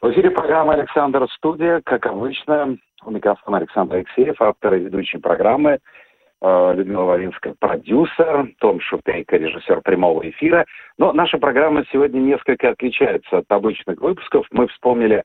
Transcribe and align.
В 0.00 0.12
эфире 0.12 0.30
программа 0.30 0.74
«Александр 0.74 1.28
Студия». 1.32 1.82
Как 1.84 2.06
обычно, 2.06 2.78
у 3.04 3.10
микрофона 3.10 3.56
Александр 3.56 3.96
Алексеев, 3.96 4.40
автор 4.40 4.74
и 4.74 4.84
ведущий 4.84 5.18
программы, 5.18 5.80
э, 6.40 6.72
Людмила 6.76 7.02
Вавинская, 7.02 7.56
продюсер, 7.58 8.46
Том 8.60 8.80
Шупейко, 8.80 9.36
режиссер 9.36 9.80
прямого 9.80 10.30
эфира. 10.30 10.66
Но 10.98 11.12
наша 11.12 11.38
программа 11.38 11.84
сегодня 11.90 12.20
несколько 12.20 12.70
отличается 12.70 13.38
от 13.38 13.46
обычных 13.48 14.00
выпусков. 14.00 14.46
Мы 14.52 14.68
вспомнили 14.68 15.24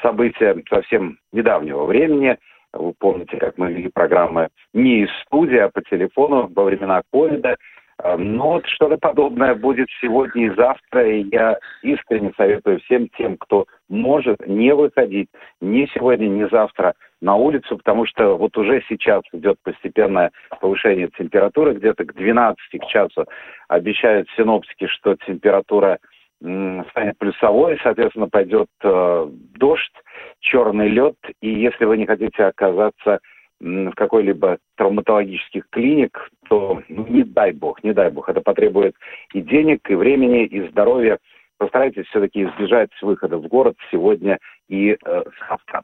события 0.00 0.56
совсем 0.70 1.18
недавнего 1.32 1.84
времени. 1.84 2.38
Вы 2.72 2.94
помните, 2.98 3.36
как 3.36 3.58
мы 3.58 3.74
вели 3.74 3.90
программы 3.90 4.48
не 4.72 5.02
из 5.02 5.10
студии, 5.26 5.58
а 5.58 5.68
по 5.68 5.82
телефону 5.82 6.50
во 6.54 6.64
времена 6.64 7.02
ковида– 7.12 7.56
Эм, 8.02 8.36
но 8.36 8.52
вот 8.54 8.66
что-то 8.66 8.96
подобное 8.96 9.54
будет 9.54 9.88
сегодня 10.00 10.46
и 10.46 10.54
завтра, 10.54 11.08
и 11.08 11.28
я 11.30 11.58
искренне 11.82 12.32
советую 12.36 12.80
всем 12.80 13.08
тем, 13.16 13.36
кто 13.38 13.66
может 13.88 14.46
не 14.46 14.74
выходить 14.74 15.28
ни 15.60 15.86
сегодня, 15.94 16.26
ни 16.26 16.48
завтра 16.48 16.94
на 17.20 17.36
улицу, 17.36 17.78
потому 17.78 18.06
что 18.06 18.36
вот 18.36 18.56
уже 18.56 18.82
сейчас 18.88 19.22
идет 19.32 19.56
постепенное 19.62 20.30
повышение 20.60 21.08
температуры, 21.16 21.74
где-то 21.74 22.04
к 22.04 22.14
12 22.14 22.58
к 22.80 22.86
часу 22.86 23.26
обещают 23.68 24.28
синоптики, 24.36 24.86
что 24.86 25.16
температура 25.26 25.98
станет 26.40 27.16
плюсовой, 27.18 27.78
соответственно, 27.82 28.28
пойдет 28.28 28.68
э, 28.82 29.28
дождь, 29.56 29.92
черный 30.40 30.88
лед, 30.88 31.16
и 31.40 31.48
если 31.48 31.86
вы 31.86 31.96
не 31.96 32.06
хотите 32.06 32.44
оказаться 32.44 33.20
в 33.60 33.92
какой-либо 33.92 34.58
травматологических 34.76 35.66
клиник, 35.70 36.28
то 36.48 36.82
ну, 36.88 37.06
не 37.06 37.22
дай 37.22 37.52
бог, 37.52 37.82
не 37.82 37.92
дай 37.92 38.10
бог. 38.10 38.28
Это 38.28 38.42
потребует 38.42 38.94
и 39.32 39.40
денег, 39.40 39.88
и 39.88 39.94
времени, 39.94 40.44
и 40.44 40.68
здоровья. 40.68 41.18
Постарайтесь 41.58 42.06
все-таки 42.06 42.44
избежать 42.44 42.90
выхода 43.00 43.36
в 43.38 43.46
город 43.48 43.76
сегодня 43.90 44.38
и 44.68 44.90
э, 44.92 45.22
завтра. 45.48 45.82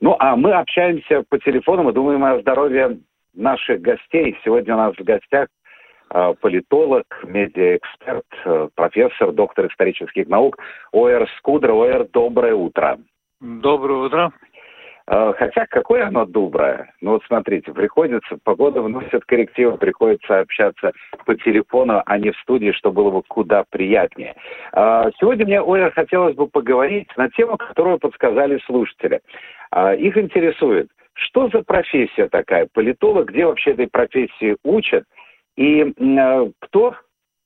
Ну, 0.00 0.16
а 0.18 0.34
мы 0.34 0.52
общаемся 0.52 1.22
по 1.28 1.38
телефону, 1.38 1.82
мы 1.82 1.92
думаем 1.92 2.24
о 2.24 2.40
здоровье 2.40 2.98
наших 3.34 3.82
гостей. 3.82 4.38
Сегодня 4.44 4.74
у 4.74 4.78
нас 4.78 4.94
в 4.96 5.04
гостях 5.04 5.48
э, 6.10 6.34
политолог, 6.40 7.04
медиаэксперт, 7.24 8.26
э, 8.44 8.68
профессор, 8.74 9.32
доктор 9.32 9.66
исторических 9.66 10.26
наук 10.28 10.56
Оэр 10.92 11.28
Скудра. 11.38 11.72
Оэр, 11.72 12.08
доброе 12.08 12.54
утро. 12.54 12.98
Доброе 13.40 14.06
утро. 14.06 14.32
А, 15.12 15.32
хотя 15.32 15.66
какое 15.66 16.06
оно 16.06 16.24
доброе. 16.24 16.92
Ну 17.00 17.12
вот 17.12 17.24
смотрите, 17.26 17.72
приходится, 17.72 18.38
погода 18.44 18.80
вносит 18.80 19.24
коррективы, 19.24 19.76
приходится 19.76 20.38
общаться 20.38 20.92
по 21.26 21.34
телефону, 21.34 22.00
а 22.06 22.16
не 22.16 22.30
в 22.30 22.38
студии, 22.38 22.70
что 22.70 22.92
было 22.92 23.10
бы 23.10 23.22
куда 23.26 23.64
приятнее. 23.68 24.36
А, 24.72 25.10
сегодня 25.18 25.46
мне, 25.46 25.60
Оля, 25.60 25.90
хотелось 25.90 26.36
бы 26.36 26.46
поговорить 26.46 27.08
на 27.16 27.28
тему, 27.28 27.56
которую 27.56 27.98
подсказали 27.98 28.60
слушатели. 28.66 29.20
А, 29.72 29.94
их 29.94 30.16
интересует, 30.16 30.88
что 31.14 31.48
за 31.48 31.62
профессия 31.62 32.28
такая, 32.28 32.68
политолог, 32.72 33.30
где 33.30 33.46
вообще 33.46 33.72
этой 33.72 33.88
профессии 33.88 34.56
учат, 34.62 35.02
и 35.56 35.92
кто 36.60 36.94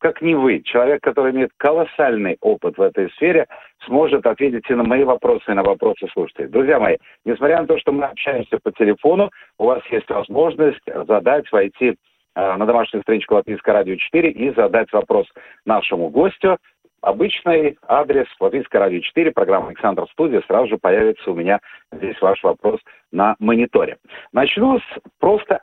как 0.05 0.21
не 0.21 0.35
вы, 0.35 0.61
человек, 0.61 1.03
который 1.03 1.33
имеет 1.33 1.53
колоссальный 1.57 2.37
опыт 2.43 2.77
в 2.77 2.83
этой 2.83 3.09
сфере, 3.13 3.47
сможет 3.87 4.27
ответить 4.27 4.69
и 4.69 4.75
на 4.75 4.85
мои 4.85 5.03
вопросы, 5.03 5.45
и 5.51 5.55
на 5.55 5.63
вопросы 5.63 6.07
слушателей. 6.13 6.49
Друзья 6.49 6.79
мои, 6.79 6.99
несмотря 7.25 7.63
на 7.63 7.67
то, 7.67 7.79
что 7.79 7.91
мы 7.91 8.05
общаемся 8.05 8.59
по 8.63 8.71
телефону, 8.71 9.31
у 9.59 9.65
вас 9.65 9.81
есть 9.91 10.11
возможность 10.11 10.85
задать, 11.09 11.51
войти 11.51 11.95
э, 12.35 12.57
на 12.57 12.67
домашнюю 12.67 13.01
страничку 13.03 13.37
Латвийского 13.37 13.77
радио 13.77 13.97
4 13.97 14.31
и 14.31 14.55
задать 14.55 14.93
вопрос 14.93 15.27
нашему 15.65 16.11
гостю. 16.11 16.59
Обычный 17.05 17.77
адрес 17.87 18.27
Латвийское 18.41 18.81
радио 18.81 19.01
4, 19.01 19.31
программа 19.33 19.69
«Александр 19.69 20.07
Студия». 20.13 20.41
Сразу 20.47 20.69
же 20.69 20.79
появится 20.79 21.31
у 21.31 21.35
меня 21.35 21.61
здесь 21.93 22.19
ваш 22.23 22.43
вопрос 22.43 22.81
на 23.13 23.37
мониторе. 23.39 23.99
Начну 24.33 24.79
с 24.79 24.83
просто 25.21 25.61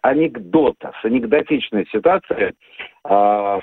анекдота, 0.00 0.92
с 1.02 1.04
анекдотичной 1.04 1.88
ситуации. 1.90 2.54
А, 3.02 3.58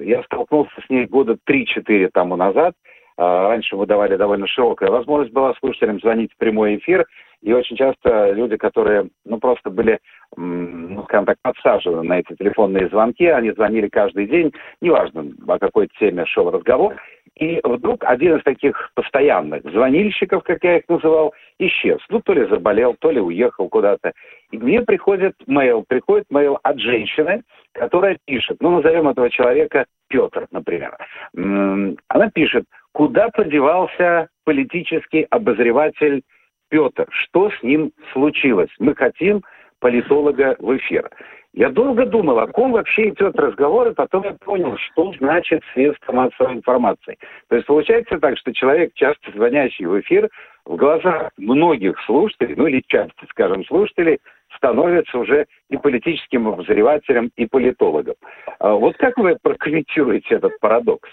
я 0.00 0.24
столкнулся 0.24 0.72
с 0.84 0.90
ней 0.90 1.06
года 1.06 1.36
3-4 1.48 2.10
тому 2.12 2.34
назад. 2.34 2.74
А, 3.16 3.48
раньше 3.48 3.76
мы 3.76 3.86
давали 3.86 4.16
довольно 4.16 4.46
широкая 4.46 4.90
возможность 4.90 5.32
была 5.32 5.54
слушателям 5.54 6.00
звонить 6.00 6.32
в 6.32 6.36
прямой 6.36 6.76
эфир. 6.76 7.06
И 7.42 7.52
очень 7.52 7.76
часто 7.76 8.32
люди, 8.32 8.56
которые, 8.56 9.10
ну, 9.26 9.38
просто 9.38 9.68
были, 9.68 9.98
ну, 10.34 11.02
скажем 11.04 11.26
так, 11.26 11.36
подсажены 11.42 12.02
на 12.02 12.20
эти 12.20 12.34
телефонные 12.36 12.88
звонки, 12.88 13.26
они 13.26 13.50
звонили 13.52 13.88
каждый 13.88 14.26
день, 14.26 14.50
неважно, 14.80 15.26
о 15.46 15.58
какой 15.58 15.88
теме 15.98 16.24
шел 16.24 16.50
разговор, 16.50 16.96
и 17.36 17.60
вдруг 17.62 18.02
один 18.04 18.36
из 18.36 18.44
таких 18.44 18.90
постоянных 18.94 19.62
звонильщиков, 19.64 20.42
как 20.42 20.64
я 20.64 20.78
их 20.78 20.84
называл, 20.88 21.34
исчез. 21.58 21.98
Ну, 22.08 22.20
то 22.20 22.32
ли 22.32 22.46
заболел, 22.46 22.94
то 22.98 23.10
ли 23.10 23.20
уехал 23.20 23.68
куда-то. 23.68 24.12
И 24.50 24.56
мне 24.56 24.80
приходит 24.80 25.34
мейл, 25.46 25.84
приходит 25.86 26.24
мейл 26.30 26.58
от 26.62 26.78
женщины, 26.78 27.42
которая 27.72 28.16
пишет, 28.24 28.56
ну, 28.60 28.70
назовем 28.76 29.08
этого 29.08 29.28
человека 29.28 29.84
Петр, 30.08 30.46
например. 30.50 30.96
Она 31.34 32.30
пишет, 32.32 32.64
куда 32.94 33.28
подевался 33.28 34.28
политический 34.44 35.26
обозреватель 35.28 36.22
Петр, 36.70 37.06
что 37.10 37.50
с 37.50 37.62
ним 37.62 37.92
случилось? 38.12 38.70
Мы 38.78 38.94
хотим 38.94 39.42
политолога 39.80 40.56
в 40.58 40.76
эфир. 40.76 41.10
Я 41.52 41.70
долго 41.70 42.06
думал, 42.06 42.38
о 42.38 42.48
ком 42.48 42.72
вообще 42.72 43.10
идет 43.10 43.36
разговор, 43.36 43.88
и 43.88 43.94
потом 43.94 44.24
я 44.24 44.34
понял, 44.34 44.76
что 44.78 45.12
значит 45.18 45.62
средство 45.72 46.12
массовой 46.12 46.54
информации. 46.54 47.18
То 47.48 47.56
есть 47.56 47.66
получается 47.66 48.18
так, 48.18 48.38
что 48.38 48.52
человек, 48.52 48.92
часто 48.94 49.30
звонящий 49.32 49.86
в 49.86 50.00
эфир, 50.00 50.30
в 50.64 50.76
глазах 50.76 51.30
многих 51.36 52.00
слушателей, 52.06 52.56
ну 52.56 52.66
или 52.66 52.82
части, 52.88 53.24
скажем, 53.30 53.64
слушателей, 53.66 54.18
становится 54.56 55.18
уже 55.18 55.46
и 55.68 55.76
политическим 55.76 56.48
обозревателем, 56.48 57.30
и 57.36 57.46
политологом. 57.46 58.14
А 58.58 58.74
вот 58.74 58.96
как 58.96 59.16
вы 59.16 59.36
прокомментируете 59.40 60.36
этот 60.36 60.58
парадокс? 60.60 61.08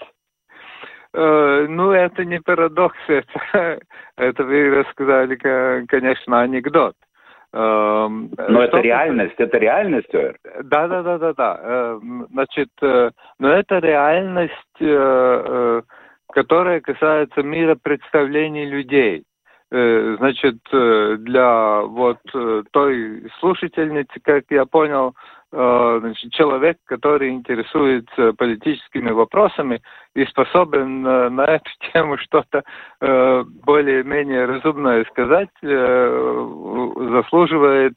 Э, 1.14 1.66
ну, 1.68 1.92
это 1.92 2.24
не 2.24 2.40
парадокс, 2.40 2.96
это, 3.08 3.80
это 4.16 4.44
вы 4.44 4.70
рассказали, 4.70 5.36
конечно, 5.86 6.40
анекдот. 6.40 6.94
Но 7.54 8.30
это 8.38 8.78
реальность, 8.78 9.34
это 9.36 9.58
реальность, 9.58 10.08
Да, 10.62 10.88
да, 10.88 11.02
да, 11.02 11.18
да, 11.18 11.34
да. 11.34 11.98
Значит, 12.30 12.70
э, 12.80 13.10
но 13.38 13.48
это 13.52 13.78
реальность, 13.78 14.80
э, 14.80 15.82
которая 16.32 16.80
касается 16.80 17.42
мира 17.42 17.76
представлений 17.82 18.64
людей. 18.64 19.24
Значит, 19.70 20.58
для 20.70 21.80
вот 21.80 22.18
той 22.72 23.26
слушательницы, 23.40 24.20
как 24.22 24.44
я 24.50 24.66
понял, 24.66 25.14
Э, 25.14 25.41
значит, 25.52 26.32
человек, 26.32 26.78
который 26.86 27.28
интересуется 27.30 28.32
политическими 28.32 29.10
вопросами 29.10 29.82
и 30.14 30.24
способен 30.24 31.06
э, 31.06 31.28
на 31.28 31.42
эту 31.42 31.70
тему 31.92 32.16
что-то 32.18 32.62
э, 33.00 33.44
более-менее 33.64 34.46
разумное 34.46 35.04
сказать, 35.04 35.50
заслуживает 37.12 37.94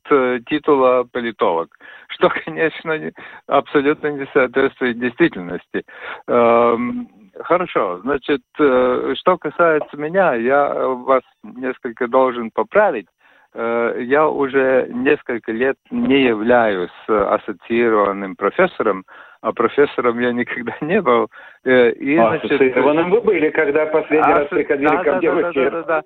титула 0.47 1.07
политолог, 1.11 1.69
что, 2.09 2.29
конечно, 2.29 3.11
абсолютно 3.47 4.07
не 4.07 4.27
соответствует 4.33 4.99
действительности. 4.99 5.83
Эм, 6.27 7.07
хорошо, 7.39 7.99
значит, 8.03 8.41
что 8.55 9.37
касается 9.39 9.97
меня, 9.97 10.35
я 10.35 10.73
вас 10.73 11.23
несколько 11.43 12.07
должен 12.07 12.51
поправить. 12.51 13.07
Э, 13.57 13.95
я 14.01 14.27
уже 14.27 14.87
несколько 14.89 15.53
лет 15.53 15.77
не 15.89 16.23
являюсь 16.23 16.91
ассоциированным 17.07 18.35
профессором, 18.35 19.05
а 19.41 19.53
профессором 19.53 20.19
я 20.19 20.33
никогда 20.33 20.73
не 20.81 21.01
был. 21.01 21.29
Э, 21.63 21.91
и, 21.91 22.17
а, 22.17 22.29
значит, 22.29 22.51
ассоциированным 22.51 23.11
вы 23.11 23.21
были, 23.21 23.49
когда 23.51 23.85
последний 23.85 24.33
а, 24.33 24.39
раз 24.39 24.47
приходили 24.49 24.87
да, 24.87 24.97
ко 24.97 25.11
да, 25.11 25.17
мне 25.17 25.29
да, 25.29 25.35
в 25.35 25.51
эфир? 25.51 25.71
Да, 25.71 25.83
да, 25.83 26.03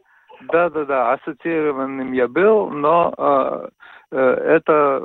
да, 0.51 0.69
да, 0.69 0.85
да, 0.85 1.13
ассоциированным 1.13 2.11
я 2.13 2.27
был, 2.27 2.69
но 2.69 3.13
э, 3.17 3.69
э 4.11 4.57
эта 4.57 5.03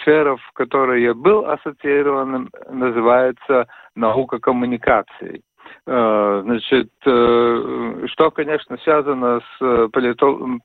сфера, 0.00 0.36
в 0.36 0.52
которой 0.52 1.02
я 1.02 1.14
был 1.14 1.46
ассоциированным, 1.46 2.50
называется 2.68 3.66
наука 3.96 4.38
коммуникации. 4.38 5.40
Э, 5.86 6.42
значит, 6.44 6.90
э, 7.06 8.06
что, 8.08 8.30
конечно, 8.30 8.76
связано 8.78 9.40
с 9.40 9.88
политологом 9.90 10.60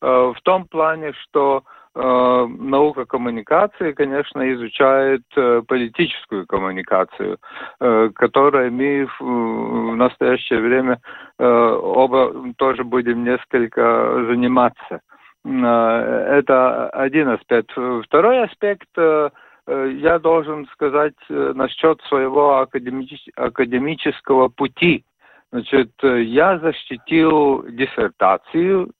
э, 0.00 0.06
в 0.06 0.40
том 0.42 0.66
плане, 0.66 1.12
что 1.24 1.62
наука 1.94 3.06
коммуникации, 3.06 3.92
конечно, 3.92 4.52
изучает 4.52 5.22
политическую 5.66 6.46
коммуникацию, 6.46 7.38
которой 8.14 8.70
мы 8.70 9.08
в, 9.18 9.96
настоящее 9.96 10.60
время 10.60 11.00
оба 11.38 12.52
тоже 12.56 12.84
будем 12.84 13.24
несколько 13.24 14.26
заниматься. 14.28 15.00
Это 15.44 16.88
один 16.90 17.30
аспект. 17.30 17.72
Второй 18.04 18.44
аспект 18.44 18.90
я 19.68 20.18
должен 20.18 20.66
сказать 20.68 21.14
насчет 21.28 22.00
своего 22.02 22.58
академич... 22.58 23.28
академического 23.36 24.48
пути. 24.48 25.04
Значит, 25.50 25.92
я 26.02 26.58
защитил 26.58 27.64
диссертацию 27.68 28.90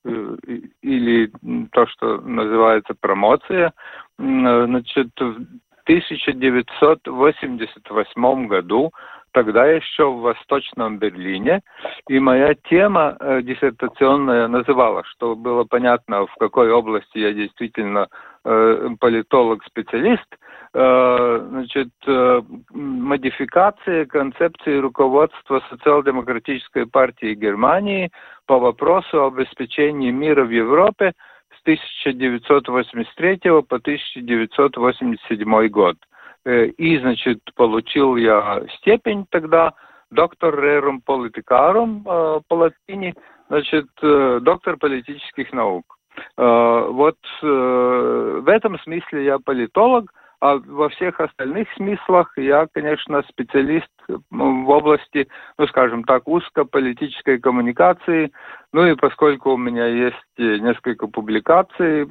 или 0.81 1.31
то, 1.71 1.85
что 1.87 2.21
называется 2.21 2.95
промоция, 2.99 3.73
значит, 4.17 5.09
в 5.19 5.45
1988 5.83 8.47
году 8.47 8.91
тогда 9.31 9.65
еще 9.65 10.11
в 10.11 10.21
Восточном 10.21 10.97
Берлине. 10.97 11.61
И 12.07 12.19
моя 12.19 12.53
тема 12.69 13.17
э, 13.19 13.41
диссертационная 13.41 14.47
называла, 14.47 15.03
что 15.05 15.35
было 15.35 15.63
понятно, 15.63 16.27
в 16.27 16.35
какой 16.39 16.71
области 16.71 17.17
я 17.17 17.33
действительно 17.33 18.07
э, 18.45 18.89
политолог-специалист, 18.99 20.27
э, 20.73 21.47
значит, 21.49 21.89
э, 22.07 22.41
модификация 22.71 24.05
концепции 24.05 24.77
руководства 24.77 25.61
социал-демократической 25.69 26.85
партии 26.85 27.33
Германии 27.33 28.11
по 28.45 28.59
вопросу 28.59 29.25
обеспечения 29.25 30.11
мира 30.11 30.43
в 30.43 30.51
Европе 30.51 31.13
с 31.57 31.61
1983 31.61 33.39
по 33.67 33.77
1987 33.77 35.67
год. 35.67 35.97
Э, 36.45 36.65
и, 36.65 36.97
значит, 36.99 37.39
получил 37.55 38.15
я 38.15 38.63
степень 38.77 39.25
тогда 39.29 39.73
доктор 40.11 40.59
рерум 40.59 41.01
политикарум 41.01 42.03
э, 42.05 42.39
по 42.47 42.53
латыни, 42.53 43.13
значит, 43.49 43.87
э, 44.01 44.39
доктор 44.41 44.77
политических 44.77 45.51
наук. 45.53 45.95
Вот 46.35 47.15
в 47.41 48.49
этом 48.49 48.77
смысле 48.79 49.23
я 49.23 49.39
политолог, 49.39 50.11
а 50.41 50.57
во 50.57 50.89
всех 50.89 51.21
остальных 51.21 51.71
смыслах 51.77 52.37
я, 52.37 52.67
конечно, 52.73 53.23
специалист 53.29 53.87
в 54.07 54.69
области, 54.69 55.29
ну, 55.57 55.67
скажем 55.67 56.03
так, 56.03 56.27
узкополитической 56.27 57.37
коммуникации. 57.37 58.33
Ну 58.73 58.85
и 58.85 58.95
поскольку 58.95 59.51
у 59.51 59.57
меня 59.57 59.85
есть 59.85 60.17
несколько 60.37 61.07
публикаций, 61.07 62.05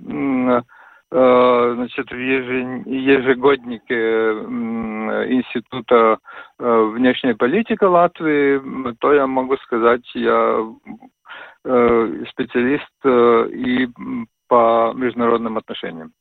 Э, 0.48 0.62
значит, 1.10 2.10
в 2.10 2.16
ежегоднике 2.16 4.30
Института 5.32 6.18
э, 6.58 6.82
внешней 6.94 7.34
политики 7.34 7.84
Латвии, 7.84 8.94
то 9.00 9.14
я 9.14 9.26
могу 9.26 9.56
сказать, 9.58 10.04
я 10.14 10.66
э, 11.64 12.24
специалист 12.30 12.92
и 13.04 13.88
по 14.48 14.92
международным 14.94 15.58
отношениям. 15.58 16.12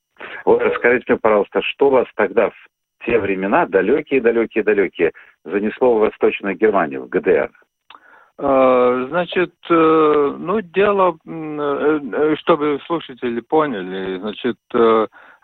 Вот 0.45 0.61
расскажите 0.61 1.05
мне, 1.07 1.19
пожалуйста, 1.21 1.61
что 1.61 1.89
вас 1.89 2.07
тогда 2.15 2.49
в 2.49 3.05
те 3.05 3.19
времена, 3.19 3.65
далекие-далекие-далекие, 3.65 5.11
занесло 5.43 5.95
в 5.95 5.99
Восточную 5.99 6.55
Германию, 6.55 7.03
в 7.03 7.09
ГДР? 7.09 7.51
А, 8.39 9.07
значит, 9.09 9.53
э, 9.69 10.35
ну, 10.37 10.61
дело, 10.61 11.17
э, 11.25 11.99
э, 12.13 12.35
чтобы 12.37 12.79
слушатели 12.85 13.39
поняли, 13.39 14.19
значит, 14.19 14.57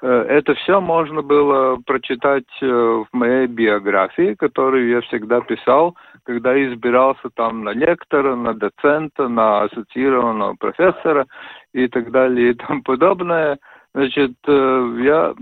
это 0.02 0.54
все 0.56 0.82
можно 0.82 1.22
было 1.22 1.78
прочитать 1.86 2.44
в 2.60 3.08
моей 3.14 3.48
биографии, 3.48 4.34
которую 4.34 4.90
я 4.90 5.00
всегда 5.00 5.40
писал, 5.40 5.96
когда 6.24 6.62
избирался 6.62 7.30
там 7.34 7.64
на 7.64 7.70
лектора, 7.70 8.36
на 8.36 8.54
доцента, 8.54 9.30
на 9.30 9.62
ассоциированного 9.62 10.56
профессора 10.60 11.26
и 11.72 11.88
так 11.88 12.12
далее 12.12 12.52
и 12.52 12.54
тому 12.54 12.84
подобное. 12.84 13.60
Значит, 13.94 14.34
я 14.46 15.34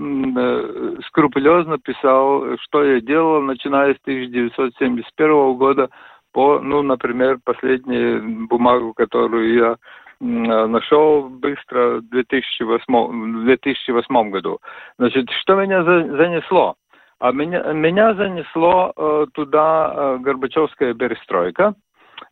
скрупулезно 1.08 1.80
писал, 1.80 2.56
что 2.60 2.84
я 2.84 3.02
делал, 3.02 3.42
начиная 3.42 3.96
с 3.96 4.02
1971 4.04 5.56
года 5.56 5.90
по, 6.32 6.60
ну, 6.60 6.82
например, 6.82 7.40
последнюю 7.44 8.48
бумагу, 8.48 8.94
которую 8.94 9.54
я 9.54 9.76
нашел 10.20 11.30
быстро 11.30 11.98
в 11.98 12.10
2008, 12.10 13.42
в 13.42 13.46
2008 13.46 14.30
году. 14.30 14.60
Значит, 15.00 15.30
что 15.42 15.56
меня 15.56 15.84
занесло? 15.84 16.76
А 17.20 17.32
меня, 17.32 17.74
меня 17.74 18.14
занесло 18.14 18.94
э, 18.96 19.26
туда 19.34 19.94
э, 19.94 20.18
Горбачевская 20.22 20.94
перестройка. 20.94 21.74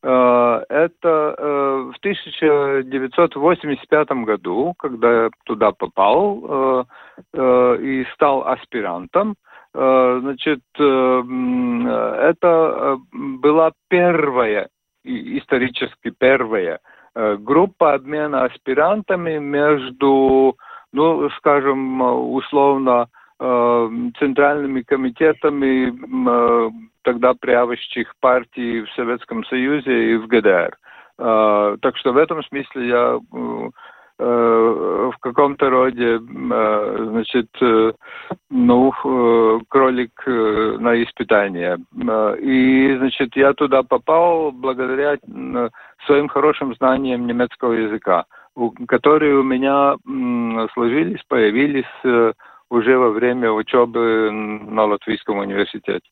Э, 0.04 0.62
это 0.69 1.36
э, 1.38 1.92
в 1.94 1.98
1985 2.00 4.12
году, 4.25 4.74
когда 4.78 5.24
я 5.24 5.30
туда 5.45 5.72
попал 5.72 6.44
э, 6.44 6.84
э, 7.34 7.78
и 7.81 8.06
стал 8.13 8.48
аспирантом, 8.48 9.31
Э, 9.31 9.36
значит, 9.74 10.62
э, 10.77 11.21
это 12.31 12.48
э, 12.48 12.98
была 13.12 13.71
первая, 13.89 14.69
исторически 15.04 16.12
первая 16.18 16.80
группа 17.16 17.95
обмена 17.95 18.45
аспирантами 18.45 19.39
между, 19.39 20.56
ну, 20.94 21.30
скажем, 21.31 22.01
условно, 22.01 23.07
центральными 23.39 24.81
комитетами 24.83 25.92
тогда 27.01 27.33
правящих 27.33 28.13
партий 28.21 28.81
в 28.81 28.92
Советском 28.92 29.44
Союзе 29.45 30.13
и 30.13 30.16
в 30.18 30.27
ГДР. 30.27 30.77
Так 31.18 31.98
что 31.98 32.13
в 32.13 32.18
этом 32.18 32.44
смысле 32.44 32.88
я 32.88 33.19
Э, 33.31 33.69
в 34.19 35.16
каком-то 35.21 35.69
роде, 35.69 36.19
э, 36.19 37.06
значит, 37.10 37.48
э, 37.62 37.94
ну, 38.50 38.92
кролик 39.69 40.12
на 40.25 41.01
испытание. 41.04 41.77
И, 42.42 42.95
значит, 42.98 43.36
я 43.36 43.54
туда 43.54 43.83
попал 43.83 44.51
благодаря 44.51 45.18
своим 46.06 46.27
хорошим 46.27 46.75
знаниям 46.75 47.27
немецкого 47.27 47.73
языка, 47.73 48.26
которые 48.88 49.35
у 49.35 49.44
меня 49.44 49.95
сложились, 50.73 51.23
появились 51.28 52.33
уже 52.69 52.97
во 52.97 53.11
время 53.11 53.52
учебы 53.52 54.30
на 54.31 54.85
Латвийском 54.85 55.40
университете. 55.40 56.07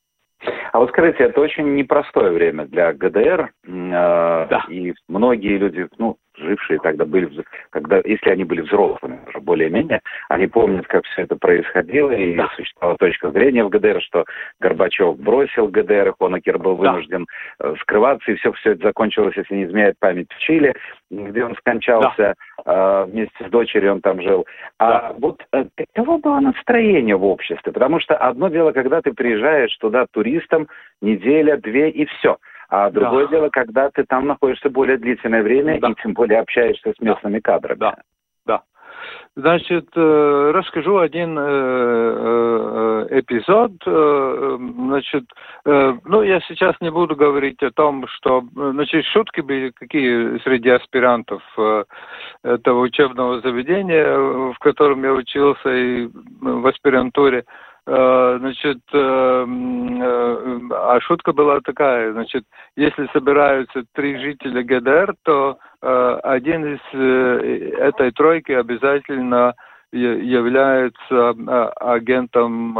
А 0.71 0.79
вот 0.79 0.89
скажите, 0.89 1.23
это 1.23 1.41
очень 1.41 1.75
непростое 1.75 2.31
время 2.31 2.65
для 2.65 2.93
ГДР, 2.93 3.51
да. 3.65 4.65
и 4.69 4.93
многие 5.07 5.57
люди, 5.57 5.87
ну, 5.97 6.17
жившие 6.37 6.79
тогда 6.79 7.05
были, 7.05 7.29
когда, 7.69 8.01
если 8.05 8.29
они 8.29 8.43
были 8.43 8.61
взрослыми 8.61 9.19
уже 9.27 9.39
более-менее, 9.39 10.01
они 10.29 10.47
помнят, 10.47 10.87
как 10.87 11.05
все 11.05 11.23
это 11.23 11.35
происходило, 11.35 12.11
и 12.11 12.35
да. 12.35 12.49
существовала 12.55 12.97
точка 12.97 13.31
зрения 13.31 13.63
в 13.63 13.69
ГДР, 13.69 14.01
что 14.01 14.25
Горбачев 14.59 15.17
бросил 15.19 15.67
ГДР, 15.67 16.15
Хонекер 16.19 16.57
был 16.57 16.75
вынужден 16.75 17.25
да. 17.59 17.69
Э, 17.69 17.75
скрываться, 17.81 18.31
и 18.31 18.35
все, 18.35 18.51
все 18.53 18.71
это 18.71 18.83
закончилось, 18.87 19.35
если 19.35 19.55
не 19.55 19.65
изменяет 19.65 19.95
память, 19.99 20.31
в 20.31 20.39
Чили, 20.39 20.73
где 21.09 21.43
он 21.43 21.55
скончался 21.55 22.35
да. 22.65 23.03
э, 23.05 23.11
вместе 23.11 23.45
с 23.45 23.49
дочерью, 23.49 23.93
он 23.93 24.01
там 24.01 24.21
жил. 24.21 24.45
А 24.79 24.91
да. 24.91 25.15
вот 25.17 25.43
э, 25.51 25.65
каково 25.75 26.17
было 26.17 26.39
настроение 26.39 27.15
в 27.15 27.25
обществе? 27.25 27.71
Потому 27.71 27.99
что 27.99 28.15
одно 28.15 28.49
дело, 28.49 28.71
когда 28.71 29.01
ты 29.01 29.13
приезжаешь 29.13 29.75
туда 29.77 30.05
туристом, 30.11 30.67
неделя, 31.01 31.57
две, 31.57 31.89
и 31.89 32.05
все– 32.05 32.37
а 32.69 32.89
другое 32.89 33.25
да. 33.25 33.31
дело, 33.31 33.49
когда 33.49 33.89
ты 33.89 34.03
там 34.03 34.27
находишься 34.27 34.69
более 34.69 34.97
длительное 34.97 35.43
время 35.43 35.79
да. 35.79 35.89
и 35.89 35.95
тем 36.01 36.13
более 36.13 36.39
общаешься 36.39 36.93
с 36.93 37.01
местными 37.01 37.39
да. 37.39 37.51
кадрами. 37.51 37.79
Да, 37.79 37.95
да. 38.45 38.63
Значит, 39.35 39.87
э, 39.95 40.51
расскажу 40.53 40.97
один 40.97 41.37
э, 41.37 41.43
э, 41.43 43.19
эпизод. 43.19 43.71
Значит, 43.85 45.25
ну, 45.65 46.23
я 46.23 46.39
сейчас 46.41 46.75
не 46.81 46.89
буду 46.89 47.15
говорить 47.15 47.61
о 47.61 47.71
том, 47.71 48.07
что... 48.07 48.43
Значит, 48.53 49.05
шутки 49.05 49.41
были 49.41 49.69
какие 49.71 50.39
среди 50.39 50.69
аспирантов 50.69 51.43
этого 52.43 52.79
учебного 52.79 53.41
заведения, 53.41 54.51
в 54.53 54.57
котором 54.59 55.03
я 55.03 55.13
учился 55.13 55.69
и 55.69 56.09
в 56.41 56.67
аспирантуре. 56.67 57.45
Э, 57.89 58.35
значит, 58.39 58.79
э, 58.91 59.45
э, 59.47 60.59
а 60.71 60.99
шутка 60.99 61.31
была 61.31 61.61
такая, 61.61 62.11
значит, 62.11 62.43
если 62.75 63.07
собираются 63.13 63.85
три 63.93 64.17
жителя 64.17 64.61
ГДР, 64.61 65.15
то 65.23 65.57
один 65.79 66.73
из 66.73 67.77
этой 67.79 68.11
тройки 68.11 68.51
обязательно 68.51 69.53
является 69.91 71.33
агентом 71.79 72.77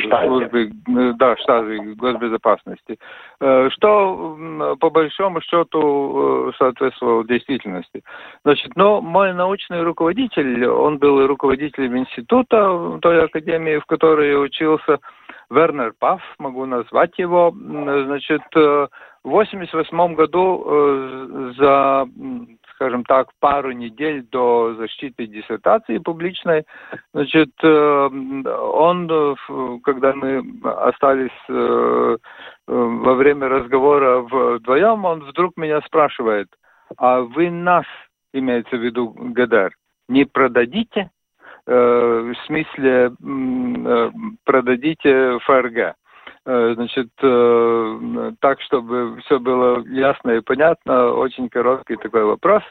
службы 0.00 0.70
да, 1.16 1.36
штаты 1.36 1.94
госбезопасности, 1.96 2.98
что 3.70 4.36
по 4.80 4.90
большому 4.90 5.40
счету 5.40 6.52
соответствовало 6.56 7.24
действительности. 7.24 8.02
Значит, 8.44 8.76
но 8.76 9.00
мой 9.00 9.32
научный 9.34 9.82
руководитель, 9.82 10.66
он 10.66 10.98
был 10.98 11.26
руководителем 11.26 11.98
института 11.98 12.98
той 13.02 13.24
академии, 13.24 13.78
в 13.78 13.86
которой 13.86 14.30
я 14.30 14.38
учился, 14.38 15.00
Вернер 15.50 15.92
Паф, 15.98 16.22
могу 16.38 16.64
назвать 16.64 17.18
его, 17.18 17.52
значит, 17.54 18.42
в 18.54 18.88
1988 19.24 20.14
году 20.14 21.52
за 21.58 22.06
скажем 22.74 23.04
так, 23.04 23.28
пару 23.40 23.72
недель 23.72 24.26
до 24.30 24.74
защиты 24.74 25.26
диссертации 25.26 25.98
публичной, 25.98 26.64
значит, 27.12 27.50
э, 27.62 27.68
он, 27.68 29.08
э, 29.10 29.34
когда 29.84 30.12
мы 30.14 30.44
остались 30.64 31.30
э, 31.48 32.16
во 32.66 33.14
время 33.14 33.48
разговора 33.48 34.20
вдвоем, 34.20 35.04
он 35.04 35.20
вдруг 35.20 35.56
меня 35.56 35.80
спрашивает, 35.82 36.48
а 36.96 37.20
вы 37.20 37.50
нас, 37.50 37.84
имеется 38.32 38.76
в 38.76 38.80
виду 38.80 39.10
ГДР, 39.16 39.72
не 40.08 40.24
продадите? 40.24 41.10
В 41.66 42.34
смысле, 42.44 43.12
продадите 44.44 45.38
ФРГ? 45.44 45.94
Значит, 46.44 47.08
так, 48.40 48.60
чтобы 48.60 49.18
все 49.22 49.38
было 49.38 49.82
ясно 49.86 50.32
и 50.32 50.40
понятно, 50.40 51.12
очень 51.12 51.48
короткий 51.48 51.96
такой 51.96 52.24
вопрос, 52.24 52.62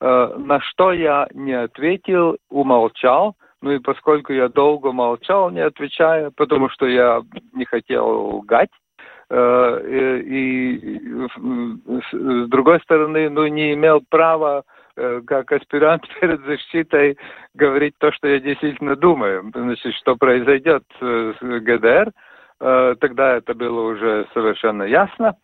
на 0.00 0.60
что 0.60 0.92
я 0.92 1.26
не 1.32 1.54
ответил, 1.54 2.36
умолчал, 2.50 3.34
ну 3.62 3.70
и 3.70 3.78
поскольку 3.78 4.34
я 4.34 4.48
долго 4.48 4.92
молчал, 4.92 5.50
не 5.50 5.60
отвечая, 5.60 6.32
потому 6.36 6.68
что 6.68 6.86
я 6.86 7.22
не 7.54 7.64
хотел 7.64 8.36
лгать, 8.36 8.68
и, 9.32 11.28
с 12.12 12.48
другой 12.48 12.80
стороны, 12.80 13.30
ну 13.30 13.46
не 13.46 13.72
имел 13.72 14.02
права 14.10 14.64
как 15.26 15.50
аспирант 15.50 16.02
перед 16.20 16.44
защитой 16.44 17.16
говорить 17.54 17.94
то, 17.98 18.12
что 18.12 18.28
я 18.28 18.38
действительно 18.38 18.96
думаю. 18.96 19.50
Значит, 19.54 19.94
что 19.94 20.14
произойдет 20.14 20.84
с 21.00 21.36
ГДР, 21.40 22.08
Э, 22.08 22.10
тогда 22.58 23.36
это 23.36 23.54
было 23.54 23.90
уже 23.90 24.26
совершенно 24.32 24.84
ясно. 24.84 25.36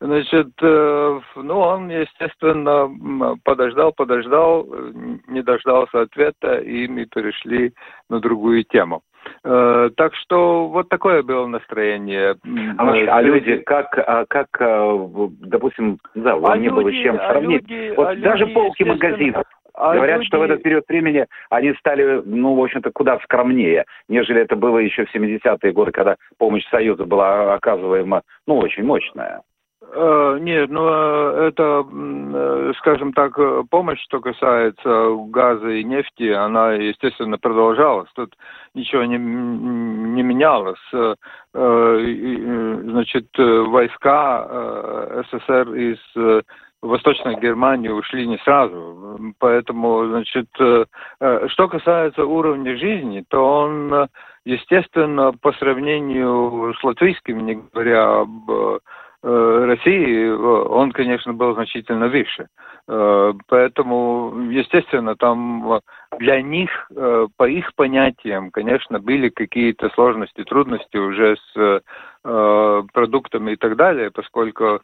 Значит, 0.00 0.50
э, 0.62 1.20
ну, 1.36 1.58
он, 1.58 1.88
естественно, 1.88 3.36
подождал, 3.44 3.92
подождал, 3.92 4.66
не 5.26 5.42
дождался 5.42 6.02
ответа, 6.02 6.58
и 6.58 6.86
мы 6.86 7.06
перешли 7.06 7.72
на 8.08 8.20
другую 8.20 8.62
тему. 8.64 9.02
Э, 9.44 9.90
так 9.96 10.14
что 10.14 10.68
вот 10.68 10.88
такое 10.88 11.24
было 11.24 11.46
настроение. 11.46 12.36
А, 12.78 12.92
а 12.92 13.22
люди, 13.22 13.56
как, 13.58 13.98
а, 13.98 14.24
как, 14.26 14.48
допустим, 15.40 15.98
да, 16.14 16.38
а 16.44 16.56
не 16.56 16.68
люди, 16.68 16.74
было 16.74 16.90
с 16.90 17.02
чем 17.02 17.16
а 17.16 17.32
сравнить. 17.32 17.64
А 17.66 17.72
люди, 17.72 17.94
вот 17.96 18.08
а 18.08 18.16
даже 18.16 18.44
люди, 18.44 18.54
полки 18.54 18.82
магазинов 18.84 19.44
а 19.78 19.94
Говорят, 19.94 20.18
люди... 20.18 20.26
что 20.26 20.38
в 20.38 20.42
этот 20.42 20.62
период 20.62 20.84
времени 20.88 21.26
они 21.50 21.72
стали, 21.74 22.22
ну, 22.24 22.54
в 22.54 22.62
общем-то, 22.62 22.90
куда 22.90 23.18
скромнее, 23.20 23.84
нежели 24.08 24.40
это 24.40 24.56
было 24.56 24.78
еще 24.78 25.04
в 25.04 25.14
70-е 25.14 25.72
годы, 25.72 25.92
когда 25.92 26.16
помощь 26.38 26.66
Союза 26.68 27.04
была 27.04 27.54
оказываема, 27.54 28.22
ну, 28.46 28.58
очень 28.58 28.84
мощная. 28.84 29.42
Uh, 29.80 30.38
нет, 30.40 30.68
ну 30.68 30.86
это, 30.86 31.86
э, 31.90 32.72
скажем 32.78 33.14
так, 33.14 33.38
помощь, 33.70 33.98
что 34.02 34.20
касается 34.20 35.16
газа 35.28 35.70
и 35.70 35.82
нефти, 35.82 36.30
она, 36.30 36.72
естественно, 36.72 37.38
продолжалась. 37.38 38.10
Тут 38.14 38.34
ничего 38.74 39.04
не, 39.04 39.16
не 39.16 40.22
менялось. 40.22 40.78
Значит, 41.54 43.28
войска 43.38 45.24
СССР 45.30 45.72
из 45.74 45.98
в 46.80 46.88
Восточную 46.88 47.38
Германию 47.38 47.96
ушли 47.96 48.26
не 48.26 48.38
сразу. 48.38 49.18
Поэтому, 49.38 50.06
значит, 50.08 50.48
э, 50.60 50.84
э, 51.20 51.48
что 51.48 51.68
касается 51.68 52.24
уровня 52.24 52.76
жизни, 52.76 53.24
то 53.28 53.62
он, 53.62 54.08
естественно, 54.44 55.32
по 55.32 55.52
сравнению 55.54 56.74
с 56.78 56.84
латвийским, 56.84 57.44
не 57.44 57.54
говоря 57.54 58.20
об 58.20 58.50
э, 58.50 58.78
России, 59.22 60.28
он, 60.28 60.92
конечно, 60.92 61.34
был 61.34 61.52
значительно 61.54 62.06
выше. 62.06 62.46
Поэтому, 62.86 64.32
естественно, 64.48 65.16
там 65.16 65.80
для 66.20 66.40
них, 66.40 66.70
по 67.36 67.48
их 67.48 67.74
понятиям, 67.74 68.52
конечно, 68.52 69.00
были 69.00 69.28
какие-то 69.28 69.90
сложности, 69.90 70.44
трудности 70.44 70.96
уже 70.96 71.36
с 71.52 71.82
продуктами 72.22 73.52
и 73.52 73.56
так 73.56 73.74
далее, 73.74 74.12
поскольку 74.12 74.80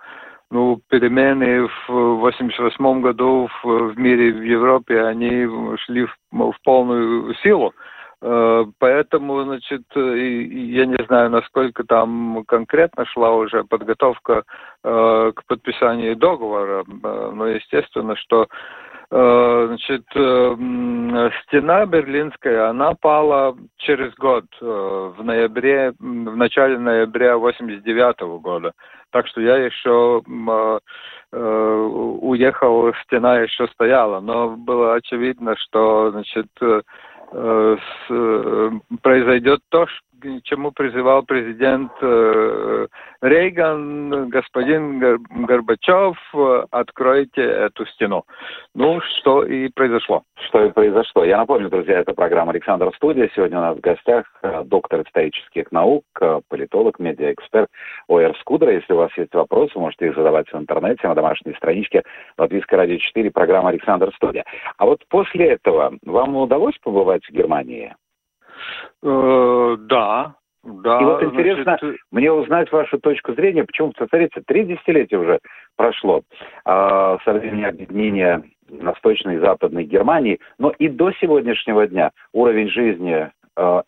ну, 0.54 0.80
перемены 0.88 1.66
в 1.66 1.90
1988 1.90 3.00
году 3.00 3.48
в, 3.62 3.92
в 3.92 3.98
мире, 3.98 4.32
в 4.32 4.42
Европе, 4.42 5.02
они 5.02 5.48
шли 5.78 6.06
в, 6.06 6.16
в 6.30 6.54
полную 6.62 7.34
силу. 7.42 7.74
Э, 8.22 8.64
поэтому, 8.78 9.42
значит, 9.42 9.82
я 9.96 10.86
не 10.86 11.04
знаю, 11.06 11.30
насколько 11.30 11.82
там 11.82 12.44
конкретно 12.46 13.04
шла 13.04 13.32
уже 13.34 13.64
подготовка 13.64 14.44
э, 14.84 15.32
к 15.34 15.44
подписанию 15.48 16.14
договора, 16.14 16.84
э, 16.86 17.30
но 17.34 17.48
естественно, 17.48 18.16
что 18.16 18.46
Значит, 19.10 20.02
стена 20.10 21.86
берлинская, 21.86 22.70
она 22.70 22.94
пала 22.94 23.54
через 23.76 24.12
год, 24.14 24.44
в 24.60 25.22
ноябре, 25.22 25.92
в 26.00 26.36
начале 26.36 26.78
ноября 26.78 27.36
89 27.36 28.40
года. 28.40 28.72
Так 29.14 29.28
что 29.28 29.40
я 29.40 29.58
еще 29.58 30.22
э, 30.26 30.78
э, 31.30 31.88
уехал, 32.20 32.92
стена 33.04 33.38
еще 33.38 33.68
стояла, 33.68 34.18
но 34.18 34.56
было 34.56 34.96
очевидно, 34.96 35.54
что 35.56 36.10
значит, 36.10 36.48
э, 36.60 36.82
произойдет 39.02 39.60
то, 39.68 39.86
чему 40.42 40.72
призывал 40.72 41.22
президент 41.22 41.92
э, 42.00 42.86
Рейган, 43.20 44.28
господин 44.28 45.18
Горбачев, 45.46 46.16
откройте 46.70 47.42
эту 47.42 47.86
стену. 47.86 48.24
Ну, 48.74 49.00
что 49.00 49.44
и 49.44 49.68
произошло. 49.68 50.22
Что 50.48 50.64
и 50.64 50.72
произошло. 50.72 51.24
Я 51.24 51.38
напомню, 51.38 51.68
друзья, 51.68 52.00
это 52.00 52.14
программа 52.14 52.52
«Александр 52.52 52.90
Студия». 52.96 53.30
Сегодня 53.34 53.58
у 53.58 53.62
нас 53.62 53.76
в 53.76 53.80
гостях 53.80 54.26
э, 54.42 54.62
доктор 54.64 55.02
исторических 55.02 55.70
наук, 55.72 56.04
э, 56.20 56.40
политолог, 56.48 56.98
медиаэксперт 56.98 57.68
Оэр 58.08 58.36
Скудра. 58.40 58.72
Если 58.72 58.92
у 58.92 58.96
вас 58.96 59.10
есть 59.16 59.34
вопросы, 59.34 59.78
можете 59.78 60.08
их 60.08 60.16
задавать 60.16 60.48
в 60.48 60.56
интернете 60.56 61.06
на 61.08 61.14
домашней 61.14 61.54
страничке 61.54 62.02
Латвийской 62.38 62.76
радио 62.76 62.96
4, 62.96 63.30
программа 63.30 63.70
«Александр 63.70 64.12
Студия». 64.16 64.44
А 64.76 64.86
вот 64.86 65.02
после 65.08 65.52
этого 65.52 65.94
вам 66.04 66.36
удалось 66.36 66.76
побывать 66.78 67.23
в 67.28 67.32
Германии? 67.32 67.94
Э, 69.02 69.76
да, 69.78 70.34
да. 70.64 71.00
И 71.00 71.04
вот 71.04 71.22
интересно 71.22 71.76
значит... 71.78 71.96
мне 72.10 72.32
узнать 72.32 72.72
вашу 72.72 72.98
точку 72.98 73.34
зрения, 73.34 73.64
почему, 73.64 73.92
смотрите, 73.96 74.42
три 74.46 74.64
десятилетия 74.64 75.18
уже 75.18 75.40
прошло 75.76 76.22
э, 76.64 77.18
со 77.24 77.32
времени 77.32 77.64
объединения 77.64 78.42
Восточной 78.68 79.36
и 79.36 79.40
Западной 79.40 79.84
Германии, 79.84 80.40
но 80.58 80.70
и 80.70 80.88
до 80.88 81.12
сегодняшнего 81.12 81.86
дня 81.86 82.12
уровень 82.32 82.68
жизни 82.68 83.12
э, 83.12 83.30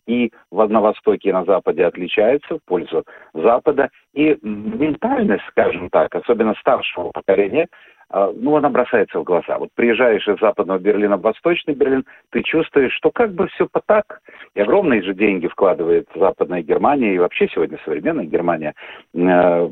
и 0.07 0.31
в, 0.51 0.67
на 0.67 0.81
Востоке, 0.81 1.29
и 1.29 1.33
на 1.33 1.43
Западе 1.45 1.85
отличается 1.85 2.55
в 2.55 2.63
пользу 2.65 3.03
Запада, 3.33 3.89
и 4.13 4.37
ментальность, 4.41 5.43
скажем 5.49 5.89
так, 5.89 6.15
особенно 6.15 6.53
старшего 6.55 7.11
поколения, 7.11 7.67
а, 8.09 8.31
ну, 8.33 8.55
она 8.55 8.69
бросается 8.69 9.19
в 9.19 9.23
глаза. 9.23 9.57
Вот 9.57 9.69
приезжаешь 9.75 10.27
из 10.27 10.39
западного 10.39 10.79
Берлина 10.79 11.17
в 11.17 11.21
восточный 11.21 11.73
Берлин, 11.73 12.05
ты 12.29 12.41
чувствуешь, 12.41 12.93
что 12.93 13.11
как 13.11 13.33
бы 13.33 13.47
все 13.49 13.67
по 13.67 13.81
так, 13.85 14.21
и 14.55 14.61
огромные 14.61 15.03
же 15.03 15.13
деньги 15.13 15.47
вкладывает 15.47 16.07
западная 16.15 16.61
Германия, 16.61 17.15
и 17.15 17.19
вообще 17.19 17.49
сегодня 17.49 17.77
современная 17.83 18.25
Германия 18.25 18.75
э, 19.13 19.69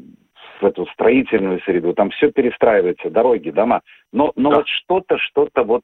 в 0.61 0.65
эту 0.65 0.85
строительную 0.87 1.61
среду, 1.61 1.93
там 1.93 2.09
все 2.09 2.29
перестраивается, 2.29 3.09
дороги, 3.09 3.51
дома, 3.51 3.81
но, 4.11 4.33
но 4.35 4.49
да. 4.49 4.55
вот 4.57 4.67
что-то, 4.67 5.17
что-то 5.17 5.63
вот, 5.63 5.83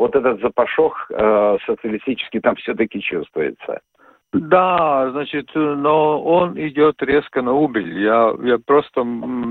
вот 0.00 0.16
этот 0.16 0.40
запашок 0.40 1.10
э, 1.10 1.58
социалистический 1.66 2.40
там 2.40 2.56
все-таки 2.56 3.00
чувствуется. 3.02 3.80
Да, 4.32 5.10
значит, 5.10 5.50
но 5.54 6.22
он 6.22 6.58
идет 6.58 7.02
резко 7.02 7.42
на 7.42 7.52
убыль. 7.52 8.00
Я, 8.02 8.32
я 8.42 8.58
просто 8.64 9.02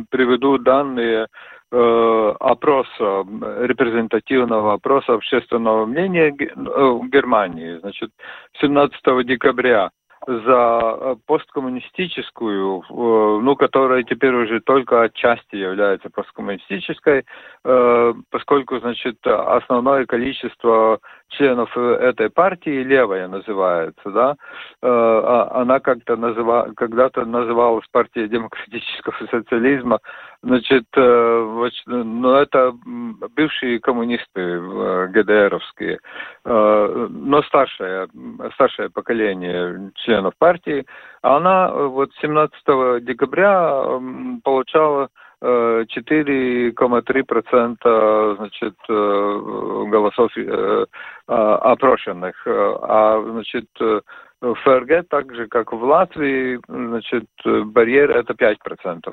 приведу 0.10 0.58
данные 0.58 1.27
э, 1.72 2.34
опроса, 2.39 3.25
репрезентативного 3.60 4.74
опроса 4.74 5.13
общественного 5.13 5.86
мнения 5.86 6.34
э, 6.39 6.46
в 6.56 7.08
Германии. 7.10 7.77
Значит, 7.82 8.10
17 8.60 9.27
декабря 9.27 9.91
за 10.28 10.98
э, 11.02 11.16
посткоммунистическую, 11.26 12.82
э, 12.82 13.42
ну, 13.42 13.56
которая 13.56 14.04
теперь 14.04 14.34
уже 14.34 14.60
только 14.60 15.04
отчасти 15.04 15.56
является 15.56 16.10
посткоммунистической, 16.10 17.26
поскольку, 18.32 18.80
значит, 18.80 19.18
основное 19.26 20.06
количество 20.06 21.00
членов 21.30 21.76
этой 21.78 22.30
партии, 22.30 22.84
левая 22.84 23.28
называется, 23.28 24.12
да, 24.12 24.36
а 24.82 25.62
она 25.62 25.80
как-то 25.80 26.16
называ, 26.16 26.72
когда-то 26.76 27.26
называлась 27.26 27.86
партией 27.92 28.28
демократического 28.28 29.16
социализма, 29.30 30.00
значит, 30.42 30.86
ну, 30.96 32.34
это 32.36 32.74
бывшие 33.36 33.80
коммунисты 33.80 34.60
ГДРовские, 35.10 36.00
но 36.46 37.44
старшее, 37.44 38.08
старшее 38.54 38.90
поколение 38.90 39.92
членов 39.96 40.34
партии, 40.38 40.86
она 41.22 41.72
вот 41.72 42.10
17 42.22 43.04
декабря 43.04 44.00
получала 44.44 45.10
4,3% 45.41 48.36
значит, 48.36 48.75
э, 48.89 49.86
голосов 49.89 50.29
э, 50.36 50.86
а, 51.27 51.55
опрошенных. 51.55 52.36
А 52.46 53.22
значит, 53.24 53.67
в 53.79 54.03
ФРГ, 54.55 55.08
так 55.10 55.34
же 55.34 55.48
как 55.48 55.74
в 55.74 55.84
Латвии, 55.84 56.60
значит, 56.67 57.25
барьер 57.46 58.12
это 58.12 58.34
5%. 58.34 59.12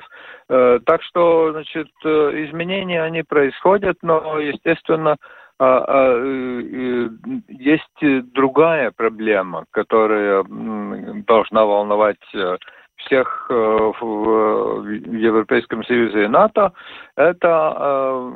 Э, 0.49 0.79
так 0.85 1.01
что, 1.03 1.53
значит, 1.53 1.87
изменения 2.03 3.01
они 3.03 3.23
происходят, 3.23 3.97
но, 4.01 4.39
естественно, 4.39 5.15
а, 5.59 5.83
а, 5.87 6.15
есть 7.47 8.33
другая 8.33 8.91
проблема, 8.91 9.65
которая 9.71 10.43
должна 10.47 11.65
волновать 11.65 12.19
всех 12.97 13.47
э, 13.49 13.53
в 13.53 14.87
Европейском 14.87 15.83
Союзе 15.83 16.25
и 16.25 16.27
НАТО, 16.27 16.73
это 17.15 17.75
э, 17.77 18.31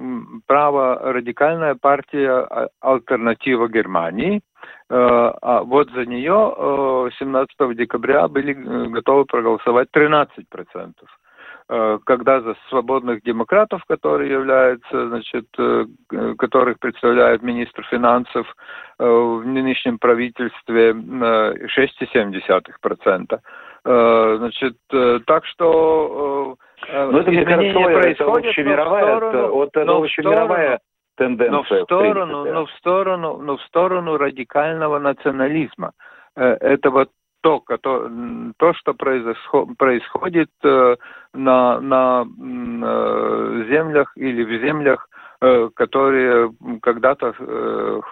право 0.48 1.14
радикальная 1.14 1.76
партия 1.76 2.32
а, 2.32 2.70
«Альтернатива 2.82 3.68
Германии». 3.68 4.42
Э, 4.90 5.32
а 5.42 5.64
вот 5.64 5.92
за 5.92 6.06
нее 6.06 7.12
17 7.20 7.76
декабря 7.76 8.28
были 8.28 8.54
готовы 8.54 9.26
проголосовать 9.26 9.90
13%. 9.96 10.94
Когда 12.04 12.42
за 12.42 12.56
свободных 12.68 13.24
демократов, 13.24 13.82
которые 13.88 14.30
являются, 14.30 15.08
значит, 15.08 15.46
которых 16.38 16.80
представляет 16.80 17.44
министр 17.44 17.88
финансов 17.90 18.46
в 19.00 19.42
нынешнем 19.46 19.98
правительстве 19.98 20.92
6,7%. 20.92 23.40
Э, 23.84 24.36
значит, 24.38 24.78
э, 24.94 25.20
так 25.26 25.44
что 25.46 26.56
э, 26.88 27.10
ну, 27.12 27.20
это, 27.20 27.32
мне 27.32 27.46
кажется, 27.46 27.80
это 28.04 28.26
общемировая, 28.26 29.18
сторону, 29.18 29.54
вот 29.54 29.70
это 29.76 29.92
общемировая 29.92 30.80
тенденция. 31.18 31.52
Но 31.52 31.64
в 31.64 31.84
сторону, 31.84 32.44
в 32.44 32.54
но 32.54 32.66
в 32.66 32.72
сторону, 32.74 33.38
но 33.38 33.58
в 33.58 33.62
сторону 33.64 34.18
радикального 34.18 35.00
национализма. 35.00 35.94
Это 36.36 36.92
вот 36.92 37.10
то, 37.42 37.62
то, 37.82 38.10
то 38.58 38.74
что 38.76 38.94
происходит 38.94 40.50
на, 40.64 41.82
на 41.82 42.24
землях 43.68 44.14
или 44.16 44.44
в 44.44 44.64
землях, 44.64 45.10
которые 45.74 46.52
когда-то 46.82 47.34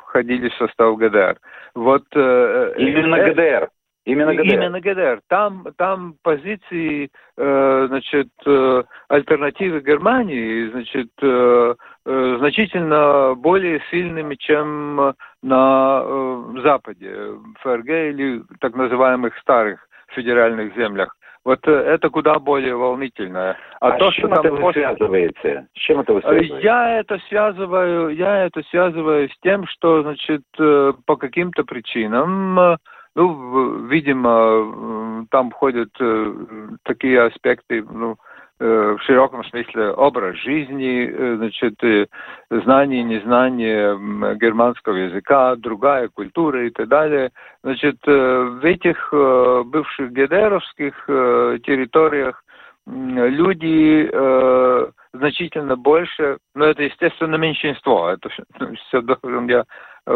входили 0.02 0.50
в 0.50 0.56
состав 0.56 0.98
ГДР. 0.98 1.38
Вот, 1.76 2.04
Именно 2.14 3.16
э, 3.16 3.32
ГДР. 3.32 3.70
Именно 4.10 4.34
ГДР. 4.34 4.54
Именно 4.54 4.82
ГДР. 4.82 5.22
Там, 5.28 5.68
там 5.78 6.16
позиции, 6.24 7.10
э, 7.38 7.86
значит, 7.90 8.30
э, 8.46 8.84
альтернативы 9.08 9.82
Германии, 9.82 10.70
значит, 10.72 11.10
э, 11.22 11.76
э, 12.06 12.36
значительно 12.40 13.36
более 13.36 13.82
сильными, 13.92 14.34
чем 14.36 15.14
на 15.44 16.02
э, 16.04 16.44
Западе, 16.64 17.16
ФРГ 17.62 17.90
или 17.90 18.42
так 18.60 18.76
называемых 18.76 19.38
старых 19.38 19.88
федеральных 20.16 20.76
землях. 20.76 21.16
Вот 21.46 21.66
это 21.68 22.10
куда 22.10 22.38
более 22.40 22.76
волнительно. 22.76 23.56
А, 23.80 23.90
а 23.90 23.98
то, 23.98 24.12
с 24.12 24.16
чем 24.16 24.32
что 24.32 24.42
это 24.42 24.56
после... 24.58 24.82
связываете? 24.82 25.68
С 25.74 25.80
чем 25.80 26.00
это 26.02 26.14
вы 26.14 26.22
связываете? 26.22 26.60
Я 26.62 27.00
это 27.00 27.18
связываю, 27.30 28.10
я 28.10 28.46
это 28.46 28.62
связываю 28.64 29.30
с 29.30 29.40
тем, 29.42 29.66
что, 29.68 30.02
значит, 30.02 30.42
по 30.58 31.16
каким-то 31.16 31.64
причинам 31.64 32.78
ну, 33.20 33.86
видимо, 33.88 35.26
там 35.30 35.52
входят 35.52 35.90
э, 36.00 36.34
такие 36.84 37.22
аспекты, 37.24 37.84
ну, 37.84 38.16
э, 38.62 38.96
в 38.98 39.04
широком 39.04 39.44
смысле 39.44 39.92
образ 39.92 40.38
жизни, 40.38 41.12
э, 41.12 41.36
значит, 41.36 41.76
знание, 42.50 43.04
незнание 43.04 43.98
германского 44.38 44.96
языка, 44.96 45.58
другая 45.58 46.08
культура 46.08 46.66
и 46.66 46.70
так 46.70 46.88
далее. 46.88 47.32
Значит, 47.62 47.98
в 48.06 48.64
этих 48.64 49.14
бывших 49.66 50.14
гедеровских 50.14 50.94
территориях 51.66 52.42
люди 52.86 54.10
значительно 55.12 55.76
больше, 55.76 56.38
но 56.56 56.66
это, 56.66 56.84
естественно, 56.84 57.36
меньшинство. 57.36 58.10
Это 58.10 58.30
все 58.30 59.02
должен 59.22 59.50
я 59.50 59.66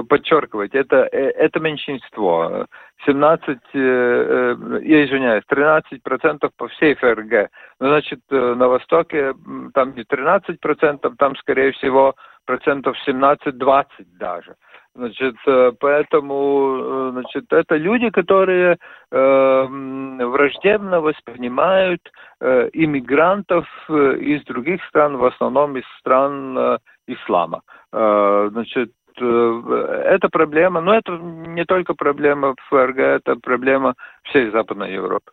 подчеркивать. 0.01 0.73
Это, 0.73 0.97
это 1.11 1.59
меньшинство. 1.59 2.65
17, 3.05 3.59
я 3.73 5.05
извиняюсь, 5.05 5.43
13% 5.51 6.49
по 6.57 6.67
всей 6.69 6.95
ФРГ. 6.95 7.49
Ну, 7.79 7.87
значит, 7.87 8.19
на 8.29 8.67
Востоке 8.67 9.33
там 9.73 9.93
не 9.95 10.03
13%, 10.03 11.15
там, 11.17 11.35
скорее 11.35 11.73
всего, 11.73 12.15
процентов 12.45 12.95
17-20 13.07 13.85
даже. 14.19 14.55
Значит, 14.95 15.35
поэтому, 15.79 17.09
значит, 17.13 17.51
это 17.51 17.75
люди, 17.77 18.11
которые 18.11 18.77
э, 19.11 19.65
враждебно 19.65 21.01
воспринимают 21.01 22.11
э, 22.39 22.69
иммигрантов 22.73 23.65
из 23.89 24.43
других 24.43 24.83
стран, 24.85 25.17
в 25.17 25.25
основном 25.25 25.77
из 25.77 25.85
стран 25.99 26.57
э, 26.57 26.77
ислама. 27.07 27.61
Э, 27.91 28.49
значит, 28.51 28.91
Э, 28.91 29.02
это 29.21 30.29
проблема, 30.29 30.81
но 30.81 30.95
это 30.95 31.11
не 31.17 31.65
только 31.65 31.93
проблема 31.93 32.55
ФРГ, 32.69 32.97
это 32.97 33.35
проблема 33.35 33.95
всей 34.23 34.49
Западной 34.51 34.93
Европы. 34.93 35.31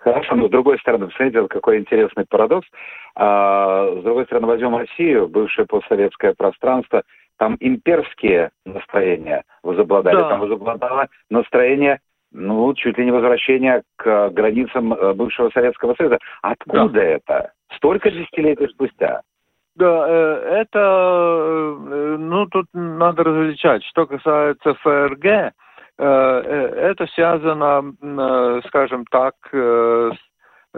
Хорошо, 0.00 0.34
но 0.34 0.48
с 0.48 0.50
другой 0.50 0.78
стороны, 0.78 1.06
посмотрите, 1.06 1.46
какой 1.48 1.78
интересный 1.78 2.24
парадокс. 2.28 2.66
А, 3.14 3.94
с 4.00 4.02
другой 4.02 4.24
стороны, 4.24 4.46
возьмем 4.48 4.76
Россию, 4.76 5.28
бывшее 5.28 5.66
постсоветское 5.66 6.34
пространство, 6.36 7.02
там 7.38 7.56
имперские 7.60 8.50
настроения 8.64 9.44
возобладали. 9.62 10.16
Да. 10.16 10.28
Там 10.30 10.40
возобладало 10.40 11.08
настроение, 11.30 12.00
ну, 12.32 12.74
чуть 12.74 12.98
ли 12.98 13.04
не 13.04 13.12
возвращение 13.12 13.82
к 13.96 14.30
границам 14.30 14.92
э, 14.92 15.12
бывшего 15.14 15.50
Советского 15.50 15.94
Союза. 15.94 16.18
Откуда 16.42 16.88
да. 16.90 17.02
это? 17.02 17.52
Столько 17.76 18.10
десятилетий 18.10 18.66
спустя. 18.68 19.22
Да, 19.78 20.06
э, 20.08 20.62
это, 20.62 20.78
э, 20.80 22.16
ну, 22.18 22.46
тут 22.46 22.66
надо 22.72 23.22
различать. 23.22 23.84
Что 23.84 24.06
касается 24.06 24.74
ФРГ, 24.74 25.24
э, 25.24 25.52
это 25.98 27.06
связано, 27.14 27.92
скажем 28.66 29.04
так, 29.06 29.34
с 29.52 30.18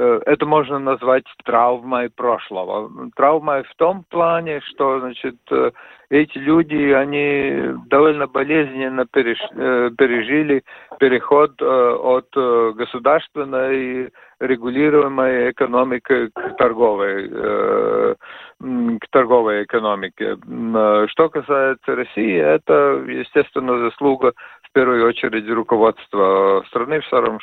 это 0.01 0.47
можно 0.47 0.79
назвать 0.79 1.25
травмой 1.45 2.09
прошлого. 2.11 2.91
Травмой 3.15 3.63
в 3.65 3.75
том 3.77 4.05
плане, 4.09 4.61
что 4.63 5.01
значит, 5.01 5.37
эти 6.11 6.39
люди, 6.39 6.93
они 6.93 7.75
довольно 7.87 8.27
болезненно 8.27 9.07
пережили 9.07 10.63
переход 10.99 11.61
от 11.61 12.29
государственной 12.77 14.11
регулируемой 14.41 15.51
экономики 15.51 16.31
к 16.35 16.57
торговой 16.57 17.29
к 18.59 19.09
торговой 19.11 19.65
экономике. 19.65 20.37
Что 21.09 21.29
касается 21.31 21.95
России, 21.95 22.37
это, 22.37 23.03
естественно, 23.07 23.79
заслуга 23.79 24.33
в 24.71 24.73
первую 24.73 25.07
очередь 25.07 25.49
руководства 25.51 26.65
страны 26.69 27.01
в 27.01 27.07
самом, 27.07 27.39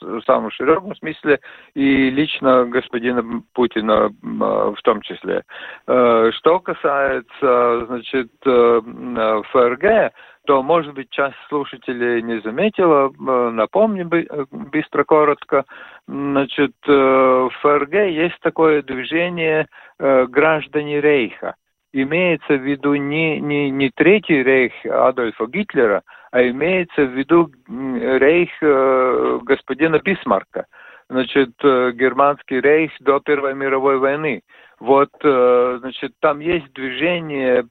в 0.00 0.20
самом 0.22 0.50
широком 0.50 0.94
смысле 0.96 1.40
и 1.74 2.10
лично 2.10 2.66
господина 2.66 3.42
Путина 3.54 4.10
а, 4.40 4.72
в 4.72 4.82
том 4.82 5.00
числе. 5.02 5.42
А, 5.86 6.30
что 6.32 6.60
касается, 6.60 7.86
значит, 7.86 8.30
ФРГ, 8.42 10.12
то, 10.46 10.62
может 10.62 10.94
быть, 10.94 11.10
часть 11.10 11.34
слушателей 11.48 12.22
не 12.22 12.40
заметила, 12.40 13.10
напомню 13.18 14.08
быстро, 14.52 15.02
коротко, 15.02 15.64
значит, 16.06 16.70
в 16.86 17.50
ФРГ 17.62 17.94
есть 17.94 18.38
такое 18.42 18.82
движение 18.82 19.66
Э, 19.98 20.26
граждане 20.26 21.00
Рейха. 21.00 21.54
Имеется 21.92 22.54
в 22.54 22.62
виду 22.62 22.94
не, 22.96 23.40
не, 23.40 23.70
не 23.70 23.88
Третий 23.88 24.42
Рейх 24.42 24.72
Адольфа 24.84 25.46
Гитлера, 25.46 26.02
а 26.36 26.46
имеется 26.50 27.02
в 27.06 27.16
виду 27.16 27.50
Рейх 27.66 28.50
э, 28.60 29.38
господина 29.42 29.98
Бисмарка, 30.00 30.66
значит, 31.08 31.52
э, 31.64 31.92
германский 31.92 32.60
рейх 32.60 32.92
до 33.00 33.20
Первой 33.20 33.54
мировой 33.54 33.96
войны. 33.96 34.42
Вот, 34.78 35.08
значит, 35.22 36.12
там 36.20 36.40
есть 36.40 36.70
движение, 36.74 37.64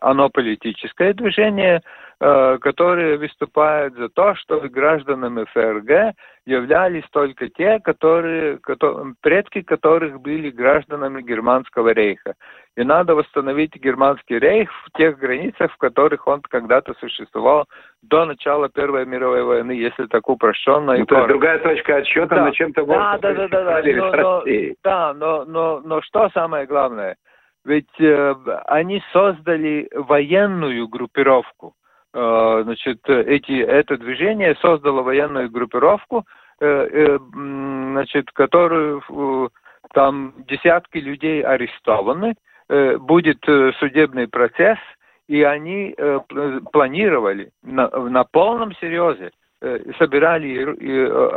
оно 0.00 0.30
политическое 0.30 1.12
движение, 1.12 1.80
э, 2.20 2.58
которые 2.60 3.18
выступают 3.18 3.94
за 3.94 4.08
то, 4.08 4.34
чтобы 4.34 4.68
гражданами 4.68 5.44
ФРГ 5.44 6.16
являлись 6.46 7.04
только 7.12 7.48
те, 7.48 7.78
которые, 7.80 8.58
которые, 8.58 9.14
предки 9.20 9.62
которых 9.62 10.20
были 10.20 10.50
гражданами 10.50 11.22
Германского 11.22 11.90
рейха. 11.90 12.34
И 12.76 12.84
надо 12.84 13.14
восстановить 13.14 13.74
Германский 13.76 14.38
рейх 14.38 14.70
в 14.86 14.96
тех 14.96 15.18
границах, 15.18 15.72
в 15.72 15.76
которых 15.76 16.26
он 16.26 16.40
когда-то 16.40 16.94
существовал 16.94 17.66
до 18.02 18.24
начала 18.24 18.68
Первой 18.68 19.04
мировой 19.04 19.42
войны, 19.42 19.72
если 19.72 20.06
так 20.06 20.28
упрощенно. 20.28 20.96
Ну, 20.96 21.04
то 21.04 21.16
есть 21.16 21.28
другая 21.28 21.58
точка 21.58 21.96
отсчета, 21.96 22.36
да. 22.36 22.44
но 22.46 22.50
чем-то 22.52 22.86
да, 22.86 23.18
да, 23.18 23.34
да, 23.34 23.48
да, 23.48 23.82
да, 23.82 23.82
но, 23.84 24.12
но, 24.12 24.42
да, 24.82 25.14
но, 25.14 25.44
но, 25.44 25.80
но 25.84 26.02
что 26.02 26.30
самое 26.40 26.66
главное? 26.66 27.16
Ведь 27.64 28.00
э, 28.00 28.34
они 28.66 29.02
создали 29.12 29.88
военную 29.94 30.88
группировку. 30.88 31.74
Э, 32.14 32.62
значит, 32.64 33.00
эти, 33.08 33.60
это 33.60 33.98
движение 33.98 34.56
создало 34.62 35.02
военную 35.02 35.50
группировку, 35.50 36.24
э, 36.60 36.66
э, 36.66 37.18
значит, 37.18 38.30
которую 38.32 39.02
э, 39.08 39.48
там 39.92 40.32
десятки 40.48 40.98
людей 40.98 41.42
арестованы, 41.42 42.34
э, 42.68 42.96
будет 42.96 43.46
э, 43.46 43.72
судебный 43.78 44.26
процесс, 44.26 44.78
и 45.28 45.42
они 45.42 45.94
э, 45.96 46.20
планировали 46.72 47.50
на, 47.62 47.88
на 47.88 48.24
полном 48.24 48.72
серьезе, 48.76 49.30
э, 49.60 49.92
собирали 49.98 50.50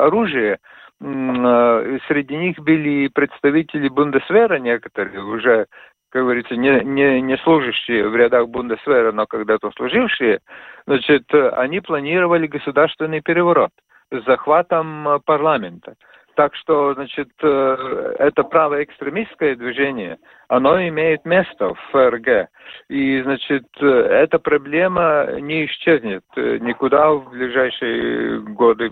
оружие. 0.08 0.60
Среди 1.00 2.36
них 2.38 2.60
были 2.60 3.10
представители 3.10 3.90
Бундесвера 3.90 4.58
некоторые, 4.58 5.22
уже, 5.24 5.66
как 6.10 6.24
говорится, 6.24 6.56
не, 6.56 6.82
не, 6.84 7.22
не 7.22 7.38
служащие 7.38 8.08
в 8.08 8.16
рядах 8.16 8.48
Бундесвера, 8.48 9.12
но 9.12 9.26
когда-то 9.26 9.72
служившие. 9.76 10.40
Значит, 10.88 11.24
они 11.34 11.82
планировали 11.82 12.48
государственный 12.48 13.22
переворот 13.22 13.72
с 14.12 14.24
захватом 14.26 15.22
парламента. 15.26 15.96
Так 16.36 16.56
что, 16.56 16.94
значит, 16.96 17.30
э, 17.42 18.16
это 18.18 18.44
правоэкстремистское 18.44 19.56
движение, 19.56 20.18
оно 20.48 20.82
имеет 20.88 21.26
место 21.26 21.76
в 21.76 21.80
ФРГ. 21.92 22.50
И, 22.90 23.22
значит, 23.22 23.68
э, 23.80 23.86
эта 23.86 24.40
проблема 24.40 25.40
не 25.40 25.66
исчезнет 25.66 26.24
э, 26.36 26.58
никуда 26.58 27.12
в 27.12 27.30
ближайшие 27.30 28.40
годы. 28.40 28.92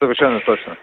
Совершенно 0.00 0.40
точно. 0.40 0.78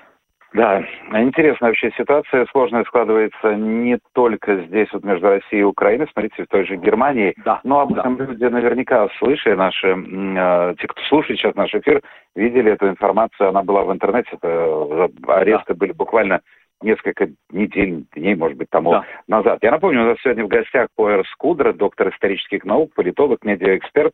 Да, 0.54 0.84
интересная 1.14 1.70
вообще 1.70 1.92
ситуация, 1.98 2.46
сложная 2.52 2.84
складывается 2.84 3.56
не 3.56 4.00
только 4.14 4.58
здесь, 4.64 4.90
вот 4.92 5.04
между 5.04 5.28
Россией 5.28 5.62
и 5.62 5.66
Украиной, 5.66 6.08
смотрите, 6.12 6.44
в 6.44 6.48
той 6.48 6.66
же 6.66 6.76
Германии. 6.76 7.34
Да, 7.46 7.62
но 7.64 7.82
об 7.82 7.94
этом 7.94 8.18
да. 8.18 8.26
люди 8.26 8.44
наверняка 8.44 9.08
слышали, 9.18 9.56
наши, 9.56 9.88
э, 9.88 10.76
те, 10.78 10.88
кто 10.88 11.02
слушает 11.04 11.40
сейчас 11.40 11.56
наш 11.56 11.74
эфир, 11.74 12.02
видели 12.36 12.74
эту 12.74 12.90
информацию, 12.90 13.50
она 13.50 13.64
была 13.64 13.84
в 13.84 13.94
интернете, 13.94 14.30
это, 14.34 15.10
аресты 15.28 15.74
да. 15.74 15.76
были 15.76 15.94
буквально 15.94 16.42
несколько 16.82 17.30
недель, 17.52 18.06
дней, 18.16 18.36
может 18.36 18.58
быть, 18.58 18.70
тому 18.70 18.92
да. 18.92 19.06
назад. 19.28 19.60
Я 19.62 19.72
напомню, 19.72 20.02
у 20.02 20.06
нас 20.06 20.18
сегодня 20.22 20.44
в 20.44 20.50
гостях 20.50 20.88
Поэр 20.98 21.26
Скудра, 21.32 21.72
доктор 21.72 22.10
исторических 22.10 22.66
наук, 22.66 22.94
политолог, 22.94 23.44
медиаэксперт 23.46 24.14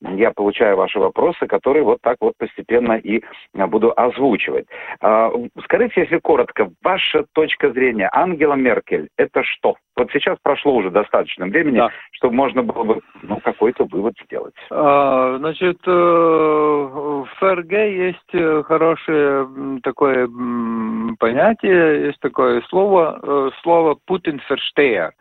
я 0.00 0.30
получаю 0.32 0.76
ваши 0.76 0.98
вопросы, 0.98 1.46
которые 1.46 1.82
вот 1.82 1.98
так 2.02 2.16
вот 2.20 2.34
постепенно 2.38 2.92
и 2.92 3.22
а, 3.56 3.66
буду 3.66 3.92
озвучивать. 3.96 4.66
А, 5.00 5.30
скажите, 5.64 6.02
если 6.02 6.18
коротко, 6.18 6.70
ваша 6.82 7.24
точка 7.32 7.70
зрения, 7.72 8.08
Ангела 8.12 8.54
Меркель, 8.54 9.08
это 9.16 9.42
что? 9.42 9.76
Вот 9.96 10.10
сейчас 10.12 10.38
прошло 10.42 10.74
уже 10.76 10.90
достаточно 10.90 11.46
времени, 11.46 11.78
да. 11.78 11.90
чтобы 12.12 12.34
можно 12.34 12.62
было 12.62 12.84
бы 12.84 13.00
ну, 13.22 13.40
какой-то 13.40 13.84
вывод 13.90 14.14
сделать. 14.24 14.54
А, 14.70 15.36
значит, 15.38 15.78
э, 15.86 15.90
в 15.90 17.26
ФРГ 17.38 17.72
есть 17.72 18.34
э, 18.34 18.62
хорошее 18.64 19.48
такое 19.82 20.28
понятие, 21.18 22.06
есть 22.06 22.20
такое 22.20 22.62
слово, 22.68 23.18
э, 23.22 23.50
слово 23.62 23.96
«Путин 24.06 24.40
ферштеер». 24.46 25.12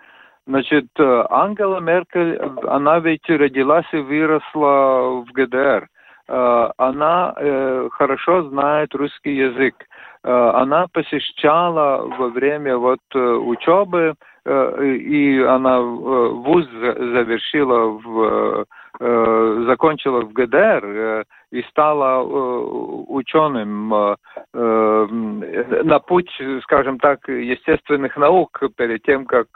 Значит, 0.47 0.87
э, 0.97 1.25
Ангела 1.29 1.81
Меркель, 1.81 2.39
она 2.67 2.99
ведь 2.99 3.29
родилась 3.29 3.85
и 3.91 3.97
выросла 3.97 5.25
в 5.25 5.31
ГДР. 5.33 5.89
Э, 6.29 6.69
она 6.77 7.33
э, 7.35 7.89
хорошо 7.91 8.43
знает 8.43 8.95
русский 8.95 9.35
язык. 9.35 9.75
Она 10.23 10.87
посещала 10.91 12.05
во 12.17 12.27
время 12.27 12.75
вот 12.75 12.99
учебы, 13.13 14.15
и 14.45 15.45
она 15.47 15.79
вуз 15.79 16.65
завершила 16.69 17.91
в 18.03 18.65
закончила 18.99 20.21
в 20.21 20.33
ГДР 20.33 21.25
и 21.51 21.61
стала 21.69 22.23
ученым 22.23 24.15
на 24.53 25.99
путь, 25.99 26.31
скажем 26.63 26.97
так, 26.99 27.27
естественных 27.27 28.17
наук 28.17 28.59
перед 28.75 29.03
тем, 29.03 29.25
как 29.25 29.47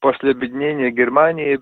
после 0.00 0.32
объединения 0.32 0.90
Германии 0.90 1.58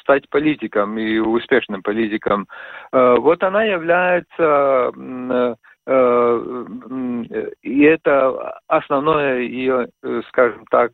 стать 0.00 0.28
политиком 0.30 0.96
и 0.98 1.18
успешным 1.18 1.82
политиком. 1.82 2.46
Вот 2.92 3.42
она 3.42 3.64
является 3.64 4.92
и 7.62 7.82
это 7.82 8.58
основное 8.68 9.38
ее, 9.40 9.88
скажем 10.28 10.64
так, 10.70 10.92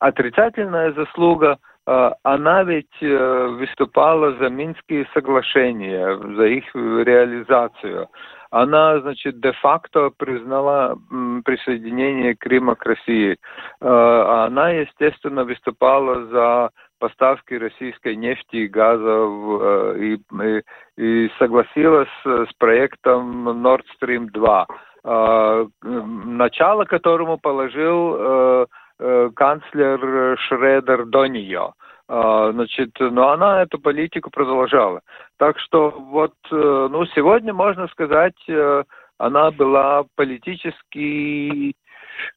отрицательная 0.00 0.92
заслуга– 0.92 1.58
она 1.86 2.64
ведь 2.64 3.00
э, 3.00 3.46
выступала 3.58 4.32
за 4.38 4.48
Минские 4.48 5.06
соглашения, 5.14 6.18
за 6.36 6.46
их 6.46 6.64
реализацию. 6.74 8.08
Она, 8.50 9.00
значит, 9.00 9.40
де-факто 9.40 10.10
признала 10.16 10.98
присоединение 11.44 12.34
Крыма 12.34 12.74
к 12.74 12.84
России. 12.84 13.36
А, 13.80 14.46
она, 14.46 14.70
естественно, 14.70 15.44
выступала 15.44 16.26
за 16.26 16.70
поставки 16.98 17.54
российской 17.54 18.16
нефти 18.16 18.56
и 18.56 18.68
газа 18.68 19.94
и, 19.96 20.16
и, 20.16 20.62
и 20.96 21.30
согласилась 21.38 22.08
с 22.24 22.52
проектом 22.58 23.48
Nord 23.48 23.84
Stream 24.00 24.28
2, 24.30 24.66
а, 25.04 25.66
начало 25.82 26.84
которому 26.84 27.38
положил 27.38 28.66
канцлер 28.98 30.38
Шредер 30.38 31.06
до 31.06 31.26
нее. 31.26 31.72
А, 32.08 32.52
значит, 32.52 32.90
но 33.00 33.30
она 33.30 33.62
эту 33.62 33.78
политику 33.80 34.30
продолжала. 34.30 35.00
Так 35.38 35.58
что 35.58 35.90
вот, 35.90 36.34
э, 36.52 36.88
ну, 36.90 37.04
сегодня, 37.06 37.52
можно 37.52 37.88
сказать, 37.88 38.36
э, 38.48 38.84
она 39.18 39.50
была 39.50 40.04
политически 40.14 41.74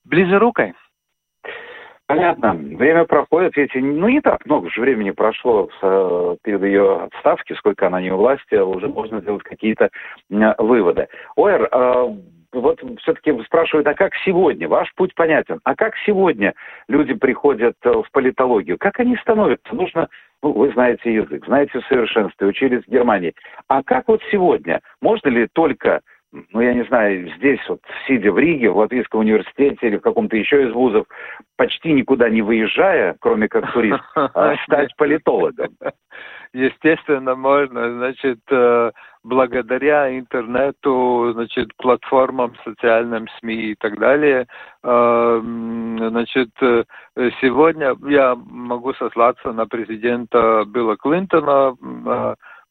близорукой. 0.05 0.73
Понятно. 2.07 2.53
Время 2.53 3.05
проходит, 3.05 3.55
ведь 3.55 3.75
ну 3.75 4.07
не 4.07 4.19
так 4.21 4.43
много 4.47 4.71
же 4.71 4.81
времени 4.81 5.11
прошло 5.11 5.69
с 5.79 6.37
перед 6.41 6.63
ее 6.63 7.03
отставки, 7.03 7.53
сколько 7.53 7.85
она 7.85 8.01
не 8.01 8.11
у 8.11 8.17
власти, 8.17 8.55
уже 8.55 8.87
можно 8.87 9.21
сделать 9.21 9.43
какие-то 9.43 9.91
выводы. 10.57 11.07
Оэр, 11.35 11.69
вот 12.53 12.81
все-таки 13.01 13.31
спрашивают, 13.43 13.87
а 13.87 13.93
как 13.93 14.13
сегодня? 14.25 14.67
Ваш 14.67 14.93
путь 14.95 15.13
понятен. 15.15 15.59
А 15.63 15.75
как 15.75 15.93
сегодня 16.05 16.53
люди 16.87 17.13
приходят 17.13 17.75
э, 17.83 17.91
в 17.91 18.09
политологию? 18.11 18.77
Как 18.77 18.99
они 18.99 19.15
становятся? 19.17 19.75
Нужно, 19.75 20.09
ну, 20.41 20.53
вы 20.53 20.71
знаете 20.71 21.13
язык, 21.13 21.45
знаете 21.45 21.79
в 21.79 21.85
совершенстве, 21.85 22.47
учились 22.47 22.83
в 22.83 22.89
Германии. 22.89 23.35
А 23.67 23.83
как 23.83 24.07
вот 24.07 24.21
сегодня? 24.31 24.81
Можно 25.01 25.29
ли 25.29 25.47
только 25.53 26.01
ну, 26.31 26.61
я 26.61 26.73
не 26.73 26.83
знаю, 26.83 27.31
здесь 27.37 27.59
вот, 27.67 27.79
сидя 28.07 28.31
в 28.31 28.37
Риге, 28.37 28.69
в 28.69 28.77
Латвийском 28.77 29.21
университете 29.21 29.87
или 29.87 29.97
в 29.97 30.01
каком-то 30.01 30.35
еще 30.37 30.67
из 30.67 30.73
вузов, 30.73 31.07
почти 31.57 31.91
никуда 31.91 32.29
не 32.29 32.41
выезжая, 32.41 33.15
кроме 33.19 33.47
как 33.47 33.71
турист, 33.73 34.03
а 34.15 34.55
стать 34.65 34.95
политологом? 34.95 35.75
Естественно, 36.53 37.35
можно. 37.35 37.93
Значит, 37.93 38.39
э, 38.49 38.91
благодаря 39.23 40.17
интернету, 40.17 41.31
значит, 41.33 41.75
платформам, 41.77 42.55
социальным 42.63 43.27
СМИ 43.39 43.71
и 43.71 43.75
так 43.75 43.99
далее, 43.99 44.47
э, 44.83 45.41
значит, 45.43 46.49
э, 46.61 46.83
сегодня 47.39 47.95
я 48.07 48.35
могу 48.35 48.93
сослаться 48.93 49.51
на 49.51 49.67
президента 49.67 50.63
Билла 50.67 50.97
Клинтона, 50.97 51.75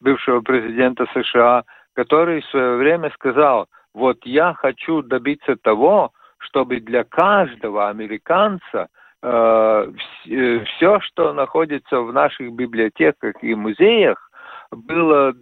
бывшего 0.01 0.41
президента 0.41 1.05
США, 1.13 1.63
который 1.93 2.41
в 2.41 2.45
свое 2.47 2.77
время 2.77 3.11
сказал, 3.11 3.67
вот 3.93 4.17
я 4.23 4.53
хочу 4.53 5.01
добиться 5.01 5.55
того, 5.55 6.11
чтобы 6.37 6.79
для 6.79 7.03
каждого 7.03 7.89
американца 7.89 8.87
э, 9.21 9.91
все, 10.23 10.99
что 11.01 11.33
находится 11.33 12.01
в 12.01 12.13
наших 12.13 12.53
библиотеках 12.53 13.35
и 13.43 13.55
музеях, 13.55 14.29
было 14.71 15.33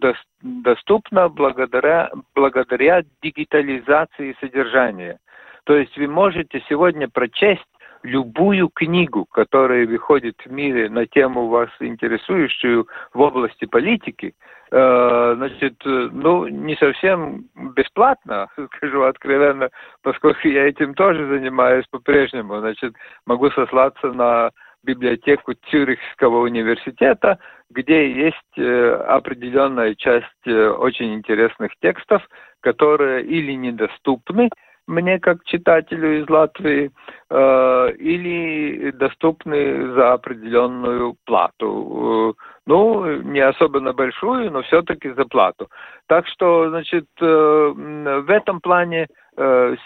доступно 0.42 1.30
благодаря, 1.30 2.10
благодаря 2.34 3.04
дигитализации 3.22 4.36
содержания. 4.40 5.20
То 5.66 5.76
есть 5.76 5.98
вы 5.98 6.08
можете 6.08 6.64
сегодня 6.70 7.10
прочесть 7.10 7.66
любую 8.04 8.70
книгу, 8.70 9.26
которая 9.26 9.86
выходит 9.86 10.36
в 10.46 10.52
мире 10.52 10.90
на 10.90 11.06
тему 11.06 11.48
вас 11.48 11.70
интересующую 11.80 12.88
в 13.14 13.20
области 13.20 13.66
политики, 13.66 14.34
э, 14.72 15.34
значит, 15.38 15.76
ну, 15.86 16.48
не 16.48 16.76
совсем 16.76 17.46
бесплатно, 17.76 18.48
скажу 18.76 19.04
откровенно, 19.04 19.70
поскольку 20.02 20.48
я 20.48 20.68
этим 20.68 20.94
тоже 20.94 21.28
занимаюсь 21.28 21.86
по-прежнему, 21.90 22.60
значит, 22.60 22.94
могу 23.26 23.50
сослаться 23.52 24.12
на 24.12 24.52
библиотеку 24.84 25.54
Цюрихского 25.70 26.40
университета, 26.40 27.40
где 27.70 28.12
есть 28.12 28.58
э, 28.58 28.92
определенная 29.08 29.96
часть 29.96 30.26
э, 30.46 30.70
очень 30.70 31.14
интересных 31.14 31.72
текстов, 31.82 32.28
которые 32.62 33.26
или 33.26 33.52
недоступны 33.54 34.50
мне 34.88 35.19
как 35.19 35.43
читателю 35.43 36.21
из 36.21 36.30
Латвии, 36.30 36.91
э, 37.30 37.91
или 38.00 38.91
доступны 38.91 39.93
за 39.93 40.13
определенную 40.13 41.15
плату. 41.26 42.36
Э, 42.38 42.41
ну, 42.65 43.21
не 43.21 43.41
особенно 43.41 43.93
большую, 43.93 44.52
но 44.52 44.62
все-таки 44.63 45.10
за 45.12 45.26
плату. 45.26 45.67
Так 46.08 46.26
что, 46.28 46.69
значит, 46.69 47.06
э, 47.21 47.26
в 47.26 48.30
этом 48.30 48.62
плане 48.62 49.08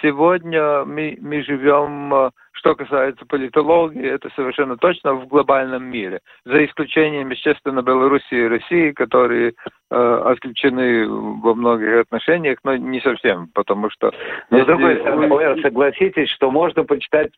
сегодня 0.02 0.86
мы, 0.86 1.18
мы 1.20 1.44
живем, 1.44 2.14
э, 2.14 2.30
что 2.54 2.74
касается 2.74 3.26
политологии, 3.26 4.08
это 4.08 4.30
совершенно 4.36 4.78
точно 4.78 5.14
в 5.14 5.28
глобальном 5.28 5.84
мире. 5.84 6.22
За 6.46 6.64
исключением, 6.64 7.30
естественно, 7.30 7.82
Белоруссии 7.82 8.38
и 8.38 8.48
России, 8.48 8.92
которые 8.92 9.54
э, 9.90 10.22
отключены 10.26 11.06
во 11.08 11.54
многих 11.54 12.02
отношениях, 12.02 12.60
но 12.64 12.78
не 12.78 13.02
совсем, 13.02 13.50
потому 13.54 13.90
что... 13.90 14.12
Но, 14.50 14.64
с 14.64 14.66
другой 14.66 15.00
стороны, 15.00 15.62
согласитесь, 15.62 16.30
что 16.30 16.50
можно 16.50 16.86
почитать 16.86 17.32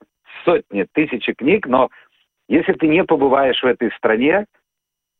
сотни, 0.45 0.85
тысячи 0.93 1.33
книг, 1.33 1.65
но 1.65 1.89
если 2.47 2.73
ты 2.73 2.87
не 2.87 3.03
побываешь 3.03 3.61
в 3.61 3.65
этой 3.65 3.91
стране, 3.93 4.45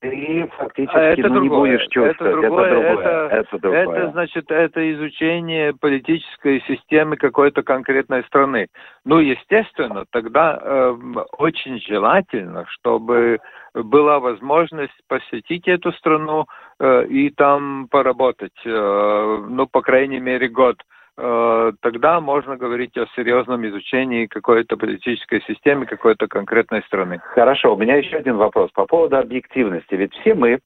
ты 0.03 0.51
фактически 0.57 0.97
а 0.97 1.01
это 1.01 1.29
ну, 1.29 1.35
другое. 1.35 1.71
не 1.71 1.77
будешь 1.77 1.87
чувствовать. 1.89 2.33
Это 2.33 2.41
другое. 2.41 2.65
Это, 2.65 2.81
другое. 2.81 3.05
Это, 3.05 3.35
это, 3.35 3.59
другое. 3.59 3.97
это 3.97 4.11
значит, 4.11 4.51
это 4.51 4.93
изучение 4.93 5.73
политической 5.73 6.61
системы 6.67 7.15
какой-то 7.15 7.63
конкретной 7.63 8.23
страны. 8.25 8.67
Ну, 9.05 9.19
естественно, 9.19 10.03
тогда 10.11 10.59
э, 10.61 10.97
очень 11.37 11.79
желательно, 11.79 12.65
чтобы 12.67 13.39
была 13.73 14.19
возможность 14.19 14.99
посетить 15.07 15.67
эту 15.67 15.93
страну 15.93 16.47
э, 16.79 17.05
и 17.05 17.29
там 17.29 17.87
поработать, 17.89 18.59
э, 18.65 19.45
ну, 19.49 19.67
по 19.67 19.81
крайней 19.81 20.19
мере, 20.19 20.49
год. 20.49 20.75
Э, 20.79 21.02
тогда 21.15 22.19
можно 22.19 22.57
говорить 22.57 22.97
о 22.97 23.05
серьезном 23.15 23.67
изучении 23.67 24.25
какой-то 24.25 24.77
политической 24.77 25.41
системы 25.41 25.85
какой-то 25.85 26.27
конкретной 26.27 26.81
страны. 26.83 27.19
Хорошо, 27.23 27.75
у 27.75 27.77
меня 27.77 27.95
еще 27.95 28.17
один 28.17 28.37
вопрос 28.37 28.71
по 28.71 28.85
поводу 28.85 29.17
объективности. 29.17 29.93
Ведь 29.93 30.13
все 30.15 30.33
мы 30.33 30.59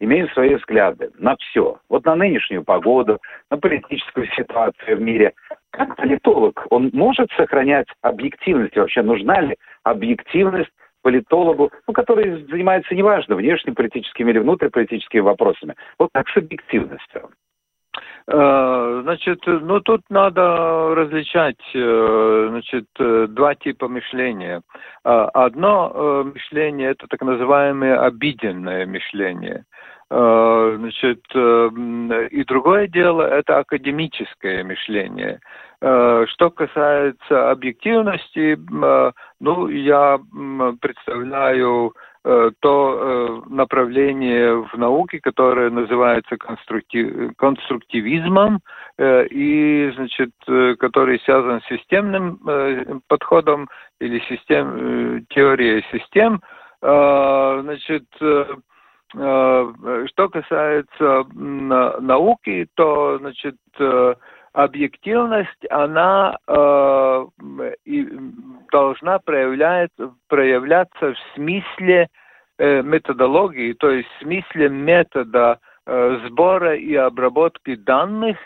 имеем 0.00 0.28
свои 0.30 0.54
взгляды 0.54 1.10
на 1.18 1.36
все. 1.36 1.78
Вот 1.88 2.04
на 2.04 2.14
нынешнюю 2.16 2.64
погоду, 2.64 3.18
на 3.50 3.58
политическую 3.58 4.26
ситуацию 4.36 4.96
в 4.96 5.00
мире. 5.00 5.32
Как 5.70 5.96
политолог, 5.96 6.66
он 6.70 6.90
может 6.92 7.30
сохранять 7.36 7.86
объективность? 8.02 8.76
Вообще 8.76 9.02
нужна 9.02 9.40
ли 9.40 9.56
объективность 9.84 10.70
политологу, 11.02 11.70
ну, 11.86 11.94
который 11.94 12.44
занимается, 12.50 12.94
неважно, 12.94 13.36
внешнеполитическими 13.36 14.30
или 14.32 14.38
внутриполитическими 14.40 15.20
вопросами. 15.20 15.74
Вот 15.98 16.10
как 16.12 16.28
с 16.28 16.36
объективностью? 16.36 17.30
Э, 18.28 19.00
значит, 19.02 19.40
ну 19.46 19.80
тут 19.80 20.02
надо 20.10 20.94
различать, 20.94 21.60
э, 21.74 22.46
значит, 22.50 22.86
два 22.98 23.54
типа 23.54 23.88
мышления. 23.88 24.62
Э, 25.04 25.28
одно 25.32 26.24
мышление 26.34 26.90
это 26.90 27.06
так 27.06 27.20
называемое 27.22 28.00
обиденное 28.00 28.86
мышление. 28.86 29.64
Значит, 30.08 31.24
и 31.34 32.44
другое 32.44 32.86
дело 32.86 33.22
это 33.22 33.58
академическое 33.58 34.62
мышление. 34.62 35.40
Что 35.80 36.50
касается 36.54 37.50
объективности, 37.50 38.56
ну, 39.40 39.66
я 39.66 40.20
представляю 40.80 41.92
Э, 41.92 42.15
то 42.60 43.42
э, 43.46 43.50
направление 43.50 44.62
в 44.62 44.76
науке, 44.76 45.20
которое 45.20 45.70
называется 45.70 46.36
конструктив, 46.36 47.36
конструктивизмом 47.36 48.60
э, 48.98 49.26
и, 49.30 49.92
значит, 49.94 50.30
который 50.78 51.20
связан 51.20 51.60
с 51.60 51.66
системным 51.66 52.40
подходом 53.06 53.68
или 54.00 54.18
систем, 54.28 55.24
теорией 55.30 55.84
систем, 55.92 56.40
значит, 56.80 58.04
что 58.18 60.28
касается 60.28 61.24
науки, 61.34 62.66
то, 62.74 63.18
значит, 63.18 63.56
объективность, 64.56 65.70
она 65.70 66.38
э, 66.48 67.26
должна 68.76 69.18
проявлять, 69.18 69.90
проявляться 70.28 71.14
в 71.14 71.16
смысле 71.34 72.08
э, 72.58 72.82
методологии, 72.82 73.72
то 73.72 73.90
есть 73.90 74.08
в 74.08 74.22
смысле 74.22 74.68
метода 74.68 75.58
э, 75.86 76.18
сбора 76.26 76.76
и 76.76 76.94
обработки 76.94 77.74
данных, 77.76 78.36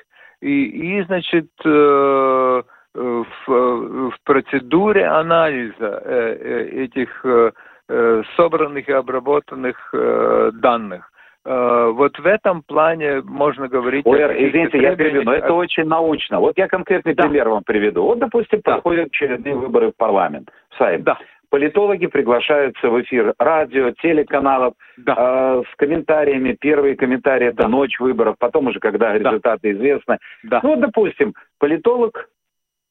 и, 0.40 0.98
и 0.98 1.02
значит, 1.02 1.50
э, 1.64 2.62
в, 2.94 3.46
в 3.46 4.14
процедуре 4.24 5.04
анализа 5.06 5.90
э, 6.04 6.36
э 6.40 6.84
этих 6.84 7.10
э, 7.24 7.50
э, 7.88 8.22
собранных 8.36 8.88
и 8.88 8.92
обработанных 8.92 9.76
э, 9.92 10.50
данных. 10.54 11.10
Э, 11.44 11.90
вот 11.94 12.18
в 12.18 12.26
этом 12.26 12.62
плане 12.62 13.22
можно 13.22 13.68
говорить... 13.68 14.06
Ой, 14.06 14.18
извините, 14.48 14.78
я 14.78 14.94
переведу, 14.94 15.24
но 15.24 15.34
это 15.34 15.52
очень 15.54 15.84
научно. 15.84 16.38
Вот 16.38 16.58
я 16.58 16.68
конкретный 16.68 17.14
да. 17.14 17.24
пример 17.24 17.48
вам 17.48 17.64
приведу. 17.64 18.02
Вот, 18.02 18.18
допустим, 18.18 18.60
да. 18.64 18.72
проходят 18.72 19.08
очередные 19.08 19.54
выборы 19.54 19.90
в 19.92 19.96
парламент, 19.96 20.50
в 20.70 20.76
Сайм. 20.76 21.02
Да. 21.02 21.18
Политологи 21.48 22.06
приглашаются 22.06 22.88
в 22.90 23.00
эфир 23.02 23.34
радио, 23.38 23.90
телеканалов 24.02 24.74
да. 24.98 25.14
э, 25.18 25.62
с 25.72 25.76
комментариями. 25.76 26.56
Первые 26.60 26.94
комментарии 26.94 27.48
это 27.48 27.62
да. 27.62 27.68
ночь 27.68 27.98
выборов, 27.98 28.36
потом 28.38 28.68
уже, 28.68 28.78
когда 28.78 29.14
результаты 29.14 29.60
да. 29.62 29.72
известны. 29.72 30.18
Да. 30.44 30.60
Ну, 30.62 30.70
вот, 30.70 30.80
допустим, 30.80 31.34
политолог, 31.58 32.28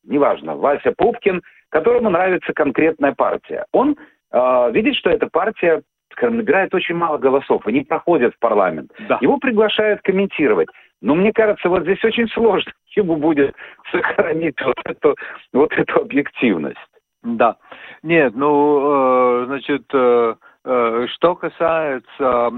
неважно, 0.04 0.56
Вася 0.56 0.92
Пупкин, 0.98 1.42
которому 1.70 2.10
нравится 2.10 2.52
конкретная 2.54 3.14
партия. 3.14 3.66
Он 3.72 3.96
э, 4.32 4.72
видит, 4.74 4.96
что 4.96 5.12
эта 5.12 5.28
партия 5.28 5.84
скажем, 6.20 6.38
набирает 6.38 6.74
очень 6.74 6.96
мало 6.96 7.18
голосов 7.18 7.66
и 7.68 7.72
не 7.72 7.82
проходит 7.82 8.36
в 8.36 8.40
парламент. 8.40 8.92
Да. 9.08 9.18
Его 9.22 9.38
приглашают 9.38 10.02
комментировать. 10.02 10.68
Но 11.02 11.16
мне 11.16 11.32
кажется, 11.32 11.70
вот 11.70 11.84
здесь 11.84 12.04
очень 12.04 12.28
сложно 12.34 12.72
ему 12.96 13.16
будет 13.16 13.56
сохранить 13.92 14.62
вот 14.62 14.76
эту, 14.84 15.16
вот 15.54 15.72
эту 15.72 16.02
объективность. 16.02 16.78
Да. 17.24 17.56
Нет, 18.04 18.34
ну, 18.36 19.44
э, 19.44 19.46
значит, 19.46 19.84
э, 19.94 20.36
э, 20.66 21.08
что 21.10 21.36
касается 21.36 22.50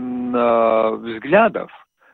взглядов 0.97 1.71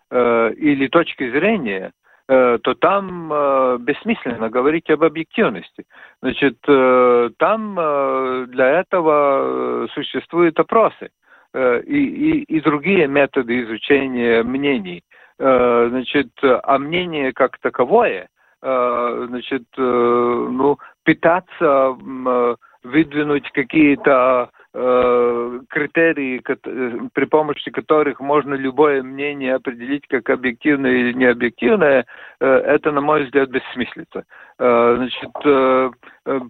или 0.09 0.87
точки 0.87 1.29
зрения, 1.31 1.91
то 2.27 2.73
там 2.79 3.31
э, 3.31 3.77
бессмысленно 3.79 4.49
говорить 4.49 4.89
об 4.89 5.03
объективности. 5.03 5.83
Значит, 6.21 6.57
э, 6.65 7.29
там 7.37 7.77
э, 7.77 8.45
для 8.47 8.79
этого 8.79 9.87
существуют 9.93 10.57
опросы. 10.59 11.05
Э, 11.05 11.26
и, 11.55 11.97
и, 11.97 12.43
и 12.43 12.61
другие 12.61 13.07
методы 13.07 13.63
изучения 13.63 14.43
мнений. 14.43 15.03
Э, 15.39 15.87
значит, 15.89 16.29
а 16.41 16.79
мнение 16.79 17.31
как 17.31 17.59
таковое, 17.59 18.27
э, 18.63 19.25
значит, 19.27 19.63
ну, 19.77 20.77
пытаться 21.03 21.95
выдвинуть 22.83 23.51
какие-то 23.51 24.49
критерии, 25.69 26.39
при 27.13 27.25
помощи 27.25 27.71
которых 27.71 28.19
можно 28.19 28.53
любое 28.53 29.01
мнение 29.01 29.55
определить 29.55 30.05
как 30.07 30.29
объективное 30.29 30.91
или 30.91 31.13
необъективное, 31.13 32.05
это, 32.39 32.91
на 32.91 33.01
мой 33.01 33.23
взгляд, 33.23 33.49
бессмыслица. 33.49 34.25
Значит, 34.59 35.31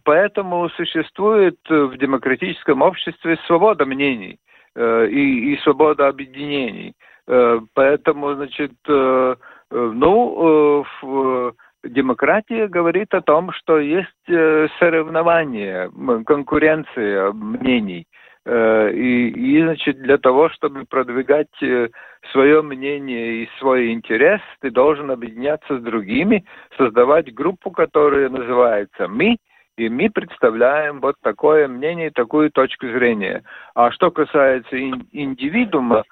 поэтому 0.04 0.68
существует 0.72 1.58
в 1.70 1.96
демократическом 1.96 2.82
обществе 2.82 3.38
свобода 3.46 3.86
мнений. 3.86 4.40
Э, 4.78 5.08
и, 5.10 5.54
и 5.54 5.58
свобода 5.62 6.08
объединений. 6.08 6.94
Э, 7.28 7.60
поэтому, 7.74 8.36
значит, 8.36 8.74
э, 8.88 9.36
ну, 9.72 10.86
демократия 11.84 12.68
говорит 12.68 13.12
о 13.16 13.22
том, 13.22 13.52
что 13.54 13.80
есть 13.80 14.08
соревнование, 14.80 15.92
конкуренция 16.26 17.32
мнений. 17.34 18.06
И, 18.46 19.34
и, 19.36 19.62
значит, 19.62 19.98
для 20.02 20.18
того, 20.18 20.48
чтобы 20.50 20.86
продвигать 20.86 21.50
свое 22.32 22.62
мнение 22.62 23.44
и 23.44 23.50
свой 23.60 23.92
интерес, 23.92 24.40
ты 24.62 24.72
должен 24.72 25.12
объединяться 25.12 25.78
с 25.78 25.82
другими, 25.82 26.46
создавать 26.78 27.34
группу, 27.34 27.72
которая 27.72 28.30
называется 28.30 29.10
«Мы», 29.10 29.36
И 29.78 29.90
мы 29.90 30.10
представляем 30.10 31.00
вот 31.02 31.18
такое 31.22 31.68
мнение, 31.68 32.10
такую 32.10 32.50
точку 32.50 32.88
зрения. 32.88 33.44
А 33.76 33.92
что 33.92 34.10
касается 34.10 34.76
индивидуума, 35.12 36.00
э, 36.00 36.04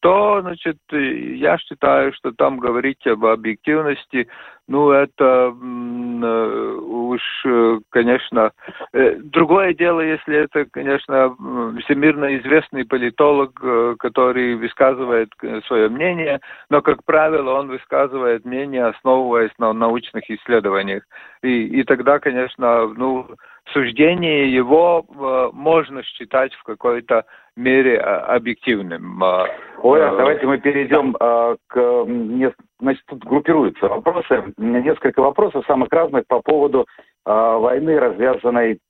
то, 0.00 0.40
значит, 0.40 0.78
я 0.90 1.56
считаю, 1.58 2.12
что 2.14 2.32
там 2.32 2.58
говорить 2.58 3.06
об 3.06 3.24
объективности, 3.24 4.28
ну, 4.68 4.90
это 4.90 5.52
э, 5.52 6.76
уж, 6.80 7.20
э, 7.44 7.78
конечно, 7.90 8.52
другое 8.92 9.74
дело, 9.74 10.00
если 10.00 10.36
это, 10.36 10.64
конечно, 10.70 11.36
всемирно 11.84 12.38
известный 12.38 12.84
политолог, 12.84 13.52
который 13.98 14.54
высказывает 14.54 15.30
свое 15.66 15.88
мнение, 15.88 16.40
но, 16.70 16.80
как 16.80 17.04
правило, 17.04 17.54
он 17.54 17.68
высказывает 17.68 18.44
мнение, 18.44 18.86
основываясь 18.86 19.52
на 19.58 19.72
научных 19.72 20.30
исследованиях. 20.30 21.02
И, 21.42 21.80
и 21.80 21.84
тогда, 21.84 22.18
конечно, 22.18 22.86
ну, 22.96 23.28
суждение 23.72 24.52
его 24.52 25.04
э, 25.08 25.50
можно 25.52 26.02
считать 26.02 26.52
в 26.54 26.62
какой-то 26.64 27.24
мере 27.56 27.96
э, 27.96 28.00
объективным. 28.00 29.22
Э, 29.22 29.46
Ой, 29.78 30.06
а 30.06 30.16
давайте 30.16 30.46
мы 30.46 30.58
перейдем 30.58 31.14
к... 31.14 32.54
Значит, 32.80 33.02
тут 33.06 33.24
группируются 33.24 33.88
вопросы. 33.88 34.52
Несколько 34.56 35.20
вопросов 35.20 35.64
самых 35.66 35.88
разных 35.90 36.26
по 36.26 36.40
поводу 36.40 36.86
войны, 37.24 38.00
развязанной 38.00 38.80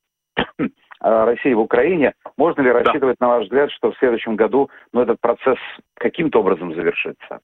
России 1.01 1.53
в 1.53 1.61
Украине. 1.61 2.15
Можно 2.39 2.63
ли 2.63 2.71
рассчитывать, 2.71 3.17
да. 3.21 3.27
на 3.27 3.35
ваш 3.35 3.45
взгляд, 3.45 3.71
что 3.73 3.93
в 3.93 3.99
следующем 3.99 4.37
году 4.37 4.71
ну, 4.93 5.03
этот 5.03 5.21
процесс 5.21 5.59
каким-то 5.95 6.41
образом 6.41 6.75
завершится? 6.75 7.41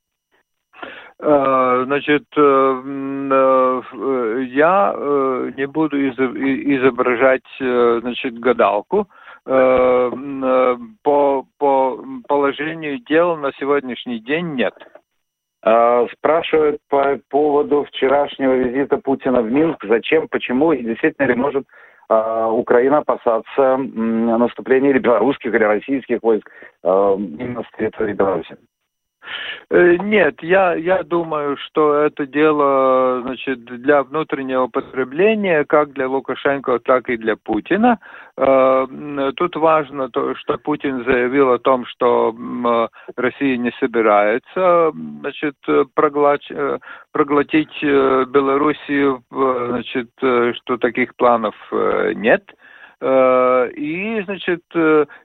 Э, 1.20 1.82
значит, 1.84 2.26
э, 2.36 2.40
э, 2.40 3.82
я 4.50 4.94
не 5.56 5.66
буду 5.66 6.08
изображать, 6.08 7.42
значит, 7.58 8.38
гадалку. 8.38 9.08
По, 9.44 10.12
по 11.58 12.04
положению 12.28 12.98
дел 12.98 13.36
на 13.36 13.50
сегодняшний 13.58 14.18
день 14.18 14.56
нет. 14.56 14.74
Спрашивают 16.12 16.80
по 16.90 17.18
поводу 17.30 17.84
вчерашнего 17.84 18.52
визита 18.52 18.98
Путина 18.98 19.40
в 19.40 19.50
Минск. 19.50 19.86
Зачем, 19.88 20.28
почему 20.28 20.72
и 20.72 20.84
действительно 20.84 21.26
ли 21.26 21.34
может 21.34 21.64
Украина 22.10 22.98
опасаться 22.98 23.78
наступления 23.78 24.90
или 24.90 24.98
белорусских, 24.98 25.54
или 25.54 25.64
российских 25.64 26.22
войск 26.22 26.50
именно 26.84 27.62
с 27.62 27.76
территории 27.78 28.12
Беларуси? 28.12 28.58
Э, 29.70 29.96
нет, 29.96 30.42
я, 30.42 30.74
я 30.74 31.02
думаю, 31.02 31.56
что 31.58 31.94
это 31.94 32.26
дело 32.26 33.20
значит, 33.22 33.64
для 33.64 34.02
внутреннего 34.02 34.66
потребления, 34.66 35.64
как 35.64 35.92
для 35.92 36.08
Лукашенко, 36.08 36.78
так 36.78 37.10
и 37.10 37.16
для 37.16 37.36
Путина. 37.36 37.98
Э, 38.36 38.86
тут 39.36 39.56
важно 39.56 40.08
то, 40.10 40.34
что 40.36 40.56
Путин 40.56 41.04
заявил 41.04 41.52
о 41.52 41.58
том, 41.58 41.84
что 41.86 42.34
Россия 43.16 43.56
не 43.58 43.72
собирается 43.78 44.92
значит, 45.20 45.56
проглотить, 45.94 46.50
э, 46.50 46.78
проглотить 47.12 47.82
Белоруссию, 47.82 49.22
значит, 49.30 50.08
что 50.18 50.76
таких 50.78 51.14
планов 51.16 51.54
нет. 52.14 52.42
И, 53.00 54.22
значит, 54.24 54.62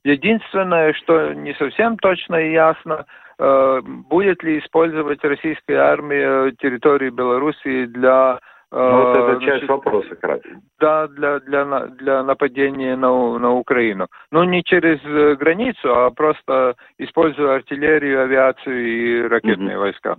единственное, 0.04 0.94
что 0.94 1.34
не 1.34 1.54
совсем 1.56 1.98
точно 1.98 2.36
и 2.36 2.52
ясно, 2.52 3.06
будет 3.39 4.43
ли 4.43 4.60
использовать 4.60 5.24
российская 5.24 5.78
армия 5.78 6.52
территории 6.60 7.10
Белоруссии 7.10 7.86
для 7.86 8.39
э, 8.72 8.76
ну, 8.78 9.02
вот 9.02 9.15
это 9.15 9.39
часть 9.41 9.65
значит, 9.65 9.69
вопроса, 9.69 10.15
кстати. 10.15 10.50
Да, 10.80 11.08
для, 11.08 11.39
для, 11.39 11.88
для 11.88 12.24
нападения 12.24 12.96
на, 12.96 13.39
на 13.39 13.54
Украину. 13.54 14.08
Но 14.32 14.43
не 14.43 14.63
через 14.63 15.00
э, 15.04 15.36
границу, 15.36 15.96
а 15.96 16.12
просто 16.12 16.76
используя 16.98 17.56
артиллерию, 17.56 18.24
авиацию 18.24 18.86
и 18.86 19.28
ракетные 19.28 19.76
mm-hmm. 19.76 19.80
войска. 19.80 20.17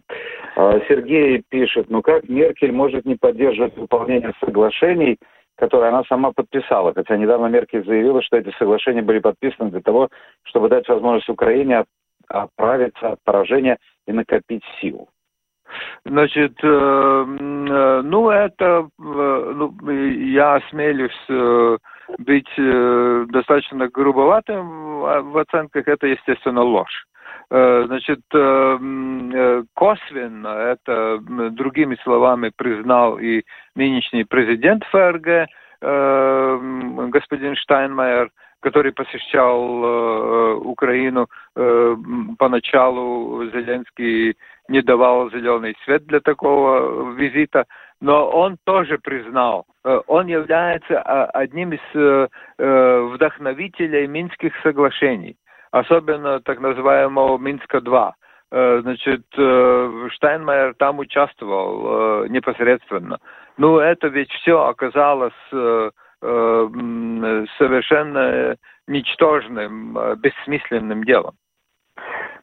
А, 0.56 0.80
Сергей 0.88 1.42
пишет, 1.48 1.90
ну 1.90 2.02
как 2.02 2.28
Меркель 2.28 2.72
может 2.72 3.04
не 3.04 3.16
поддерживать 3.16 3.76
выполнение 3.76 4.32
соглашений, 4.40 5.18
которые 5.56 5.90
она 5.90 6.02
сама 6.08 6.32
подписала. 6.32 6.92
Хотя 6.94 7.16
недавно 7.16 7.46
Меркель 7.46 7.84
заявила, 7.84 8.22
что 8.22 8.36
эти 8.36 8.52
соглашения 8.58 9.02
были 9.02 9.20
подписаны 9.20 9.70
для 9.70 9.80
того, 9.80 10.08
чтобы 10.44 10.68
дать 10.68 10.88
возможность 10.88 11.28
Украине 11.28 11.84
оправиться 12.42 13.12
от 13.12 13.18
поражения 13.24 13.78
и 14.06 14.12
накопить 14.12 14.64
силу? 14.80 15.08
Значит, 16.04 16.52
э, 16.62 16.66
э, 16.66 18.02
ну 18.04 18.30
это, 18.30 18.88
э, 18.98 19.52
ну, 19.56 19.74
я 19.90 20.56
осмелюсь 20.56 21.80
быть 22.18 22.50
достаточно 23.32 23.88
грубоватым 23.88 25.00
в 25.00 25.38
оценках, 25.38 25.88
это, 25.88 26.06
естественно, 26.06 26.62
ложь. 26.62 27.06
Значит, 27.48 28.20
косвенно 29.74 30.48
это, 30.48 31.18
другими 31.50 31.96
словами, 32.02 32.52
признал 32.54 33.18
и 33.18 33.42
нынешний 33.74 34.24
президент 34.24 34.84
ФРГ, 34.84 35.48
господин 35.80 37.56
Штайнмайер, 37.56 38.30
который 38.64 38.92
посещал 38.92 39.60
э, 39.84 40.54
Украину, 40.54 41.28
э, 41.54 41.96
поначалу 42.38 43.44
Зеленский 43.50 44.36
не 44.68 44.80
давал 44.80 45.30
зеленый 45.30 45.76
свет 45.84 46.06
для 46.06 46.20
такого 46.20 47.12
визита, 47.12 47.66
но 48.00 48.26
он 48.30 48.56
тоже 48.64 48.96
признал, 48.96 49.66
э, 49.84 50.00
он 50.06 50.28
является 50.28 50.98
а, 51.02 51.26
одним 51.26 51.74
из 51.74 51.80
э, 51.94 52.28
э, 52.58 53.00
вдохновителей 53.12 54.06
Минских 54.06 54.54
соглашений, 54.62 55.36
особенно 55.70 56.40
так 56.40 56.58
называемого 56.58 57.36
Минска-2. 57.36 58.12
Э, 58.50 58.80
значит, 58.80 59.24
Штайнмайер 60.14 60.74
там 60.78 61.00
участвовал 61.00 62.26
непосредственно. 62.28 63.18
Ну, 63.58 63.78
это 63.78 64.08
ведь 64.08 64.30
все 64.32 64.64
оказалось 64.64 65.34
Э, 65.52 65.90
совершенно 67.58 68.56
ничтожным, 68.86 69.96
э, 69.96 70.16
бессмысленным 70.16 71.04
делом. 71.04 71.34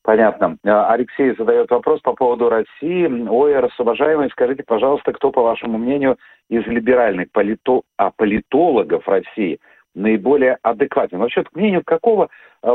Понятно. 0.03 0.57
А, 0.65 0.91
Алексей 0.91 1.35
задает 1.35 1.69
вопрос 1.69 2.01
по 2.01 2.13
поводу 2.13 2.49
России. 2.49 3.27
Ой, 3.27 3.55
уважаемый, 3.77 4.29
скажите, 4.31 4.63
пожалуйста, 4.63 5.13
кто, 5.13 5.31
по 5.31 5.43
вашему 5.43 5.77
мнению, 5.77 6.17
из 6.49 6.65
либеральных 6.65 7.31
полито... 7.31 7.83
а, 7.97 8.11
политологов 8.11 9.07
России 9.07 9.59
наиболее 9.93 10.57
адекватен? 10.63 11.19
Вообще, 11.19 11.43
к 11.43 11.53
мнению 11.53 11.83
какого 11.85 12.29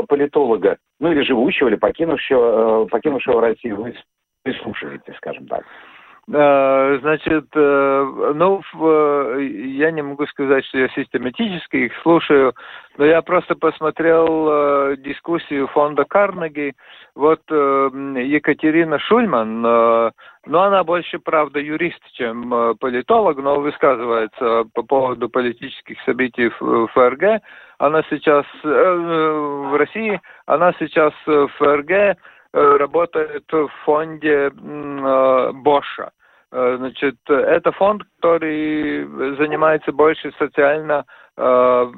политолога, 0.07 0.77
ну 0.99 1.11
или 1.11 1.21
живущего, 1.23 1.67
или 1.67 1.75
покинувшего, 1.75 2.85
покинувшего 2.85 3.41
Россию, 3.41 3.81
вы 3.81 3.95
прислушиваетесь, 4.43 5.15
скажем 5.17 5.47
так? 5.47 5.65
Э, 6.29 6.99
значит, 6.99 7.45
э, 7.53 8.31
ну, 8.35 8.61
я 8.75 9.91
не 9.91 10.01
могу 10.01 10.25
сказать, 10.27 10.65
что 10.65 10.77
я 10.77 10.89
систематически 10.89 11.77
их 11.77 11.93
слушаю, 12.01 12.53
но 12.97 13.05
я 13.05 13.21
просто 13.21 13.55
посмотрел 13.55 14.49
э, 14.49 14.97
дискуссию 14.97 15.67
фонда 15.67 16.03
Карнеги. 16.03 16.73
Вот 17.15 17.41
Екатерина 17.49 18.99
Шульман, 18.99 19.61
ну, 19.61 20.59
она 20.59 20.83
больше, 20.83 21.17
правда, 21.17 21.59
юрист, 21.59 21.99
чем 22.13 22.75
политолог, 22.79 23.37
но 23.37 23.59
высказывается 23.59 24.65
по 24.75 24.83
поводу 24.83 25.27
политических 25.27 25.99
событий 26.05 26.51
в 26.59 26.87
ФРГ. 26.89 27.41
Она 27.79 28.03
сейчас 28.11 28.45
в 28.61 29.77
России, 29.77 30.21
она 30.45 30.73
сейчас 30.77 31.11
в 31.25 31.47
ФРГ 31.57 32.17
работает 32.53 33.45
в 33.51 33.69
фонде 33.83 34.51
Боша. 34.51 36.11
Э, 36.49 36.75
значит, 36.77 37.17
это 37.27 37.71
фонд, 37.73 38.03
который 38.21 39.05
занимается 39.35 39.91
больше 39.91 40.31
социально 40.39 41.03
э, 41.35 41.91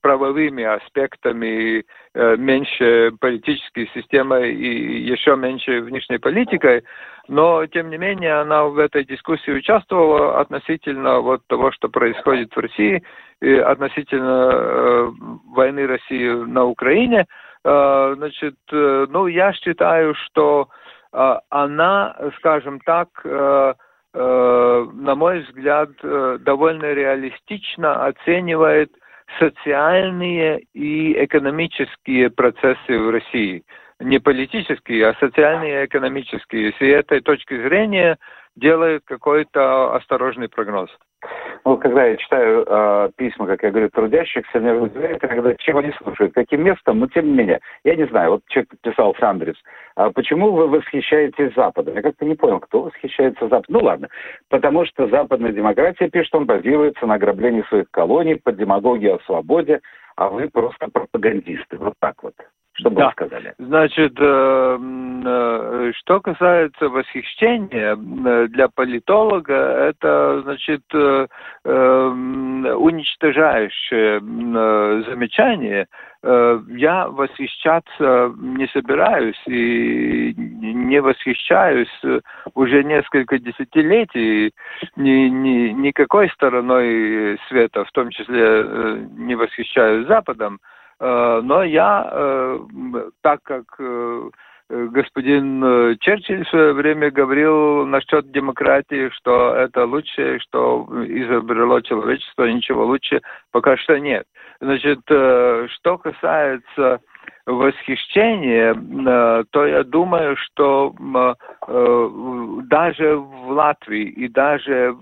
правовыми 0.00 0.62
аспектами, 0.62 1.84
э, 2.14 2.36
меньше 2.36 3.12
политической 3.20 3.90
системой 3.92 4.54
и 4.54 5.02
еще 5.02 5.34
меньше 5.34 5.80
внешней 5.80 6.18
политикой, 6.18 6.84
но 7.26 7.66
тем 7.66 7.90
не 7.90 7.98
менее 7.98 8.34
она 8.34 8.66
в 8.66 8.78
этой 8.78 9.04
дискуссии 9.04 9.50
участвовала 9.50 10.40
относительно 10.40 11.18
вот 11.18 11.42
того, 11.48 11.72
что 11.72 11.88
происходит 11.88 12.54
в 12.54 12.60
России, 12.60 13.02
и 13.42 13.52
относительно 13.52 15.12
войны 15.52 15.86
России 15.86 16.28
на 16.28 16.64
Украине. 16.64 17.26
Значит, 17.62 18.54
ну 18.70 19.26
я 19.26 19.52
считаю, 19.52 20.14
что 20.14 20.68
она, 21.12 22.16
скажем 22.38 22.80
так, 22.80 23.08
э, 23.24 23.74
э, 24.14 24.86
на 24.92 25.14
мой 25.14 25.40
взгляд, 25.40 25.90
э, 26.02 26.38
довольно 26.40 26.92
реалистично 26.92 28.06
оценивает 28.06 28.92
социальные 29.38 30.60
и 30.72 31.24
экономические 31.24 32.30
процессы 32.30 32.98
в 32.98 33.10
России. 33.10 33.64
Не 33.98 34.18
политические, 34.18 35.08
а 35.08 35.14
социальные 35.14 35.82
и 35.82 35.86
экономические. 35.86 36.72
С 36.72 36.80
этой 36.80 37.20
точки 37.20 37.60
зрения 37.62 38.18
делает 38.56 39.02
какой-то 39.04 39.94
осторожный 39.94 40.48
прогноз. 40.48 40.90
Ну, 41.64 41.76
когда 41.78 42.04
я 42.04 42.16
читаю 42.16 42.64
э, 42.66 43.10
письма, 43.16 43.46
как 43.46 43.62
я 43.62 43.70
говорю, 43.70 43.90
трудящихся, 43.90 44.60
меня 44.60 44.76
удивляет, 44.76 45.20
когда 45.20 45.54
чего 45.56 45.80
они 45.80 45.92
слушают, 45.92 46.34
каким 46.34 46.62
местом, 46.62 47.00
но 47.00 47.08
тем 47.08 47.26
не 47.26 47.32
менее, 47.32 47.60
я 47.84 47.96
не 47.96 48.06
знаю, 48.06 48.32
вот 48.32 48.42
человек 48.48 48.70
подписал 48.70 49.16
Сандрис, 49.18 49.56
а 49.96 50.10
почему 50.10 50.52
вы 50.52 50.68
восхищаетесь 50.68 51.54
Западом? 51.54 51.94
Я 51.96 52.02
как-то 52.02 52.24
не 52.24 52.36
понял, 52.36 52.60
кто 52.60 52.82
восхищается 52.82 53.48
Западом. 53.48 53.64
Ну 53.68 53.80
ладно, 53.80 54.08
потому 54.48 54.84
что 54.86 55.08
западная 55.08 55.52
демократия, 55.52 56.08
пишет 56.08 56.34
он, 56.34 56.46
базируется 56.46 57.06
на 57.06 57.14
ограблении 57.14 57.62
своих 57.62 57.90
колоний, 57.90 58.36
под 58.36 58.56
демагогией 58.56 59.14
о 59.14 59.20
свободе, 59.26 59.80
а 60.16 60.28
вы 60.28 60.48
просто 60.48 60.88
пропагандисты. 60.88 61.78
Вот 61.78 61.94
так 61.98 62.22
вот. 62.22 62.34
Что 62.78 62.90
бы 62.90 62.96
да. 62.96 63.06
вы 63.06 63.12
сказали? 63.12 63.54
Значит, 63.58 64.12
э, 64.18 64.78
э, 65.24 65.92
что 65.96 66.20
касается 66.20 66.90
восхищения, 66.90 67.96
э, 67.96 68.48
для 68.48 68.68
политолога 68.68 69.54
это, 69.54 70.42
значит, 70.42 70.82
уничтожающее 71.64 74.20
замечание. 74.20 75.86
Я 76.22 77.08
восхищаться 77.08 78.34
не 78.38 78.66
собираюсь 78.68 79.42
и 79.46 80.34
не 80.36 81.00
восхищаюсь 81.00 81.88
уже 82.54 82.84
несколько 82.84 83.38
десятилетий 83.38 84.52
ни, 84.96 85.28
ни, 85.28 85.70
никакой 85.70 86.28
стороной 86.30 87.38
света, 87.48 87.84
в 87.84 87.92
том 87.92 88.10
числе 88.10 88.64
не 89.16 89.36
восхищаюсь 89.36 90.08
Западом. 90.08 90.58
Э, 90.98 91.40
но 91.42 91.62
я, 91.62 92.08
э, 92.10 92.58
так 93.22 93.42
как 93.42 93.64
э, 93.78 94.30
господин 94.68 95.96
Черчилль 96.00 96.44
в 96.44 96.48
свое 96.48 96.72
время 96.72 97.10
говорил 97.12 97.86
насчет 97.86 98.32
демократии, 98.32 99.10
что 99.10 99.54
это 99.54 99.84
лучшее, 99.84 100.40
что 100.40 100.88
изобрело 101.06 101.80
человечество, 101.82 102.46
ничего 102.46 102.84
лучше 102.84 103.20
пока 103.52 103.76
что 103.76 104.00
нет. 104.00 104.26
Значит, 104.60 105.02
что 105.06 105.98
касается 106.02 107.00
восхищения, 107.46 108.74
то 109.52 109.66
я 109.66 109.84
думаю, 109.84 110.36
что 110.36 110.96
даже 112.64 113.16
в 113.18 113.50
Латвии 113.50 114.08
и 114.08 114.26
даже 114.26 114.96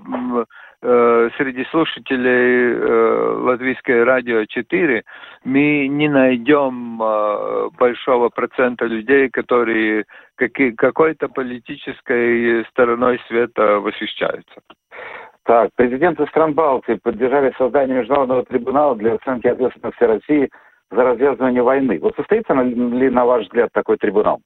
Э, 0.86 1.30
среди 1.38 1.64
слушателей 1.70 2.74
э, 2.74 3.36
Латвийское 3.38 4.04
радио 4.04 4.44
4 4.44 5.02
мы 5.44 5.88
не 5.88 6.10
найдем 6.10 7.00
э, 7.02 7.70
большого 7.78 8.28
процента 8.28 8.84
людей, 8.84 9.30
которые 9.30 10.04
каки, 10.34 10.72
какой-то 10.72 11.28
политической 11.28 12.66
стороной 12.66 13.18
света 13.28 13.80
восхищаются. 13.80 14.60
Так, 15.44 15.70
президенты 15.74 16.26
стран 16.26 16.52
Балтии 16.52 17.00
поддержали 17.02 17.54
создание 17.56 18.00
международного 18.00 18.44
трибунала 18.44 18.94
для 18.94 19.14
оценки 19.14 19.46
ответственности 19.46 20.04
России 20.04 20.50
за 20.90 21.02
развязывание 21.02 21.62
войны. 21.62 21.98
Вот 21.98 22.14
состоится 22.14 22.52
ли, 22.52 23.08
на 23.08 23.24
ваш 23.24 23.44
взгляд, 23.44 23.70
такой 23.72 23.96
трибунал? 23.96 24.42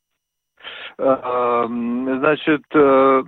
Эм, 0.99 2.19
значит, 2.19 2.63
э, 2.75 3.23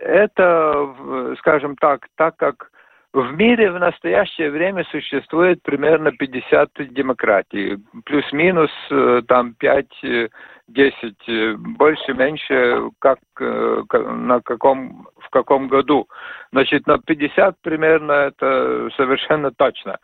это, 0.00 1.36
скажем 1.38 1.76
так, 1.76 2.06
так 2.16 2.36
как 2.36 2.70
в 3.12 3.32
мире 3.36 3.70
в 3.70 3.78
настоящее 3.78 4.50
время 4.50 4.84
существует 4.90 5.62
примерно 5.62 6.12
50 6.12 6.70
демократий, 6.90 7.78
плюс-минус 8.04 8.70
э, 8.90 9.22
там 9.28 9.54
5-10, 9.60 10.30
э, 10.68 11.54
больше-меньше, 11.56 12.90
как 12.98 13.18
на 13.38 14.40
каком, 14.40 15.06
в 15.18 15.30
каком 15.30 15.68
году. 15.68 16.08
Значит, 16.52 16.86
на 16.86 16.98
50 16.98 17.56
примерно 17.62 18.12
это 18.12 18.88
совершенно 18.96 19.50
точно. 19.50 19.98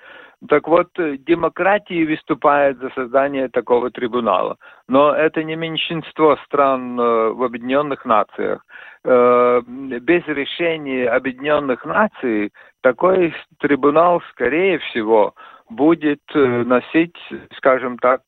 Так 0.49 0.69
вот, 0.69 0.89
э, 0.99 1.19
демократии 1.19 2.07
выступает 2.07 2.79
за 2.79 2.89
создание 2.91 3.49
такого 3.49 3.91
трибунала. 3.91 4.57
Но 4.89 5.15
это 5.15 5.45
не 5.45 5.55
меньшинство 5.55 6.37
стран 6.47 6.99
э, 6.99 7.31
в 7.31 7.43
Объединенных 7.43 8.07
Нациях. 8.07 8.65
Э, 9.05 9.61
без 9.67 10.27
решения 10.27 11.11
Объединенных 11.11 11.85
Наций 11.85 12.53
такой 12.81 13.35
трибунал, 13.59 14.23
скорее 14.31 14.79
всего, 14.79 15.35
будет 15.69 16.23
носить, 16.35 17.17
скажем 17.57 17.99
так, 17.99 18.23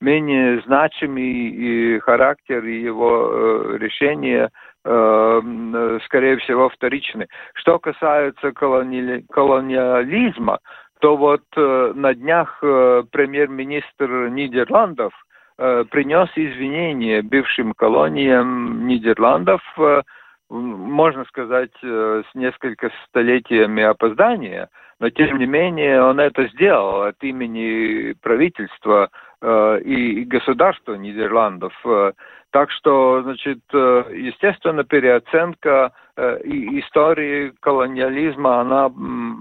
менее 0.00 0.60
значимый 0.62 2.00
характер 2.00 2.64
его 2.64 3.76
решения 3.76 4.50
скорее 4.84 6.36
всего, 6.38 6.68
вторичный. 6.68 7.26
Что 7.54 7.78
касается 7.78 8.52
колониализма, 8.52 10.58
то 11.00 11.16
вот 11.16 11.42
э, 11.56 11.92
на 11.94 12.14
днях 12.14 12.58
э, 12.62 13.02
премьер-министр 13.10 14.28
Нидерландов 14.28 15.12
э, 15.58 15.84
принес 15.90 16.28
извинения 16.36 17.22
бывшим 17.22 17.72
колониям 17.74 18.86
Нидерландов, 18.86 19.62
э, 19.78 20.02
можно 20.50 21.24
сказать, 21.24 21.72
э, 21.82 22.22
с 22.30 22.34
несколько 22.34 22.90
столетиями 23.08 23.82
опоздания, 23.82 24.68
но 25.00 25.10
тем 25.10 25.38
не 25.38 25.46
менее 25.46 26.02
он 26.02 26.20
это 26.20 26.46
сделал 26.48 27.02
от 27.02 27.22
имени 27.22 28.12
правительства 28.22 29.10
э, 29.40 29.80
и, 29.84 30.22
и 30.22 30.24
государства 30.24 30.94
Нидерландов. 30.94 31.74
Э, 31.84 32.12
так 32.50 32.70
что, 32.70 33.22
значит, 33.22 33.58
э, 33.72 34.04
естественно, 34.14 34.84
переоценка 34.84 35.92
э, 36.16 36.38
истории 36.44 37.52
колониализма, 37.60 38.60
она 38.60 38.92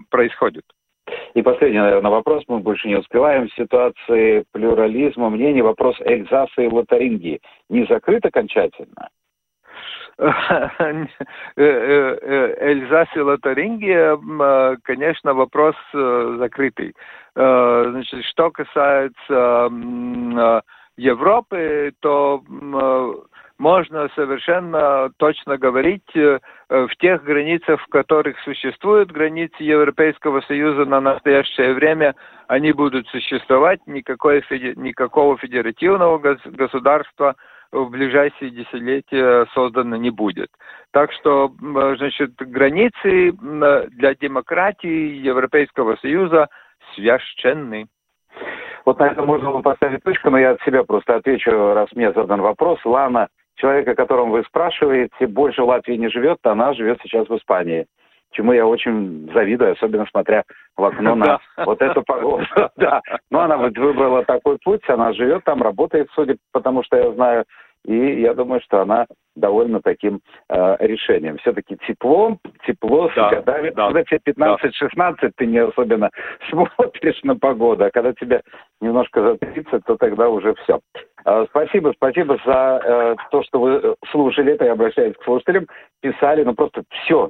происходит. 0.10 0.66
И 1.34 1.42
последний, 1.42 1.80
наверное, 1.80 2.12
вопрос, 2.12 2.44
мы 2.48 2.60
больше 2.60 2.88
не 2.88 2.96
успеваем. 2.96 3.48
В 3.48 3.56
ситуации 3.56 4.46
плюрализма 4.52 5.30
мнений 5.30 5.62
вопрос 5.62 5.96
Эльзаса 6.02 6.62
и 6.62 6.68
Лотарингии 6.68 7.42
не 7.70 7.86
закрыт 7.86 8.26
окончательно? 8.26 9.10
Э, 10.20 10.30
э, 11.58 12.18
э, 12.22 12.56
Эльзас 12.60 13.08
и 13.16 13.20
Лотарингия, 13.20 14.18
конечно, 14.84 15.34
вопрос 15.34 15.76
закрытый. 15.92 16.94
Значит, 17.36 18.24
что 18.26 18.52
касается 18.52 19.72
Европы, 20.98 21.94
то 22.00 22.44
можно 23.60 24.10
совершенно 24.16 25.12
точно 25.18 25.58
говорить 25.58 26.16
э, 26.16 26.40
в 26.70 26.90
тех 26.98 27.24
границах, 27.24 27.82
в 27.82 27.88
которых 27.88 28.40
существуют 28.40 29.12
границы 29.12 29.56
Европейского 29.60 30.42
Союза 30.42 30.86
на 30.86 31.00
настоящее 31.00 31.74
время, 31.74 32.16
они 32.48 32.72
будут 32.72 33.08
существовать, 33.08 33.80
никакой, 33.86 34.44
никакого 34.76 35.38
федеративного 35.38 36.18
государства 36.18 37.36
в 37.72 37.90
ближайшие 37.90 38.52
десятилетия 38.52 39.48
создано 39.54 39.96
не 39.96 40.12
будет. 40.12 40.50
Так 40.92 41.12
что, 41.12 41.52
значит, 41.98 42.36
границы 42.36 43.32
для 43.32 44.14
демократии 44.16 45.16
Европейского 45.16 45.96
Союза 45.98 46.50
священны. 46.94 47.88
Вот 48.86 49.00
на 49.00 49.08
этом 49.08 49.26
можно 49.26 49.52
поставить 49.62 50.04
точку, 50.04 50.30
но 50.30 50.38
я 50.38 50.52
от 50.52 50.62
себя 50.64 50.84
просто 50.84 51.16
отвечу, 51.16 51.52
раз 51.52 51.90
мне 51.94 52.12
задан 52.12 52.42
вопрос. 52.42 52.80
Лана 52.84 53.30
человек, 53.64 53.88
о 53.88 53.96
котором 53.96 54.32
вы 54.32 54.44
спрашиваете, 54.44 55.26
больше 55.26 55.64
в 55.64 55.68
Латвии 55.68 55.96
не 55.96 56.10
живет, 56.10 56.38
а 56.44 56.52
она 56.52 56.74
живет 56.74 57.00
сейчас 57.02 57.30
в 57.30 57.38
Испании. 57.38 57.86
Чему 58.32 58.52
я 58.52 58.68
очень 58.68 59.32
завидую, 59.34 59.72
особенно 59.74 60.06
смотря 60.08 60.44
в 60.76 60.84
окно 60.84 61.16
на 61.16 61.40
вот 61.58 61.82
эту 61.82 62.04
погоду. 62.04 62.44
Да. 62.76 63.02
Но 63.32 63.42
она 63.42 63.58
выбрала 63.58 64.26
такой 64.26 64.58
путь, 64.64 64.82
она 64.90 65.14
живет 65.14 65.44
там, 65.46 65.62
работает, 65.62 66.10
судя 66.14 66.36
потому 66.52 66.84
что 66.84 66.98
я 66.98 67.12
знаю, 67.14 67.46
и 67.86 68.22
я 68.22 68.34
думаю, 68.34 68.60
что 68.62 68.82
она 68.82 69.06
довольна 69.36 69.82
таким 69.82 70.22
э, 70.50 70.78
решением. 70.80 71.38
Все-таки 71.38 71.78
тепло, 71.88 72.38
тепло 72.66 73.10
да, 73.16 73.30
с 73.30 73.32
годами. 73.36 73.70
Да, 73.72 73.88
когда 73.88 74.04
тебе 74.04 74.20
15-16, 74.26 75.16
да. 75.22 75.30
ты 75.36 75.46
не 75.46 75.60
особенно 75.60 76.10
смотришь 76.50 77.22
на 77.24 77.38
погоду, 77.38 77.86
а 77.86 77.92
когда 77.92 78.14
тебе 78.14 78.42
немножко 78.82 79.22
за 79.22 79.38
30, 79.38 79.86
то 79.86 79.96
тогда 79.96 80.30
уже 80.30 80.54
все. 80.64 80.80
Э, 81.26 81.46
спасибо, 81.50 81.94
спасибо 81.96 82.38
за 82.46 82.82
э, 82.84 83.16
то, 83.32 83.44
что 83.44 83.60
вы 83.60 83.96
слушали 84.12 84.54
это, 84.54 84.66
я 84.66 84.74
обращаюсь 84.74 85.16
к 85.16 85.24
слушателям, 85.24 85.68
писали, 86.02 86.44
ну 86.44 86.54
просто 86.54 86.84
все, 86.90 87.30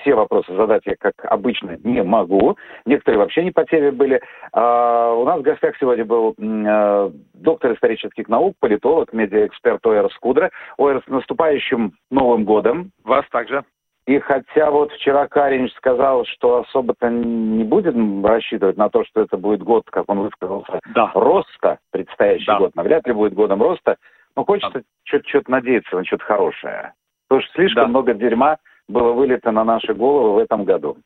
все 0.00 0.14
вопросы 0.14 0.54
задать 0.54 0.82
я, 0.86 0.94
как 0.98 1.14
обычно, 1.24 1.78
не 1.84 2.02
могу. 2.02 2.56
Некоторые 2.86 3.18
вообще 3.18 3.44
не 3.44 3.50
по 3.50 3.64
теме 3.64 3.92
были. 3.92 4.20
А, 4.52 5.12
у 5.12 5.24
нас 5.24 5.40
в 5.40 5.42
гостях 5.42 5.74
сегодня 5.78 6.04
был 6.04 6.34
а, 6.38 7.10
доктор 7.34 7.74
исторических 7.74 8.28
наук, 8.28 8.54
политолог, 8.60 9.12
медиаэксперт 9.12 9.84
Оэрс 9.84 10.16
Кудра. 10.18 10.50
Оэрс, 10.78 11.04
с 11.04 11.08
наступающим 11.08 11.92
Новым 12.10 12.44
годом. 12.44 12.90
Вас 13.04 13.24
также. 13.30 13.64
И 14.06 14.18
хотя 14.18 14.70
вот 14.70 14.90
вчера 14.92 15.28
Каринч 15.28 15.72
сказал, 15.74 16.24
что 16.24 16.58
особо-то 16.58 17.08
не 17.08 17.62
будем 17.62 18.26
рассчитывать 18.26 18.76
на 18.76 18.88
то, 18.88 19.04
что 19.04 19.20
это 19.20 19.36
будет 19.36 19.62
год, 19.62 19.84
как 19.90 20.08
он 20.08 20.20
высказался, 20.20 20.80
да. 20.92 21.12
роста, 21.14 21.78
предстоящий 21.92 22.46
да. 22.46 22.58
год, 22.58 22.74
навряд 22.74 23.06
ли 23.06 23.12
будет 23.12 23.34
годом 23.34 23.62
роста, 23.62 23.96
но 24.34 24.44
хочется 24.44 24.80
да. 24.80 25.20
что-то 25.22 25.50
надеяться 25.50 25.94
на 25.94 26.04
что-то 26.04 26.24
хорошее. 26.24 26.94
Потому 27.28 27.46
что 27.46 27.54
слишком 27.54 27.84
да. 27.84 27.88
много 27.88 28.14
дерьма 28.14 28.58
было 28.88 29.12
вылито 29.12 29.52
на 29.52 29.62
наши 29.62 29.94
головы 29.94 30.34
в 30.34 30.38
этом 30.38 30.64
году. 30.64 30.96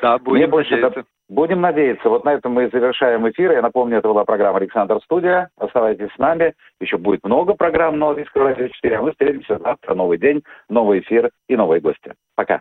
Да, 0.00 0.18
будем 0.18 0.50
больше 0.50 0.76
надеяться. 0.76 1.04
Будем 1.28 1.62
надеяться. 1.62 2.08
Вот 2.08 2.24
на 2.24 2.34
этом 2.34 2.52
мы 2.52 2.68
завершаем 2.68 3.28
эфир. 3.30 3.52
Я 3.52 3.62
напомню, 3.62 3.98
это 3.98 4.08
была 4.08 4.24
программа 4.24 4.58
«Александр 4.58 5.00
Студия». 5.04 5.48
Оставайтесь 5.56 6.12
с 6.14 6.18
нами. 6.18 6.54
Еще 6.80 6.98
будет 6.98 7.24
много 7.24 7.54
программ 7.54 7.98
на 7.98 8.08
Латвийского 8.08 8.50
радио 8.50 8.68
4. 8.68 8.96
А 8.96 9.02
мы 9.02 9.12
встретимся 9.12 9.58
завтра. 9.58 9.94
Новый 9.94 10.18
день, 10.18 10.42
новый 10.68 11.00
эфир 11.00 11.30
и 11.48 11.56
новые 11.56 11.80
гости. 11.80 12.12
Пока. 12.36 12.60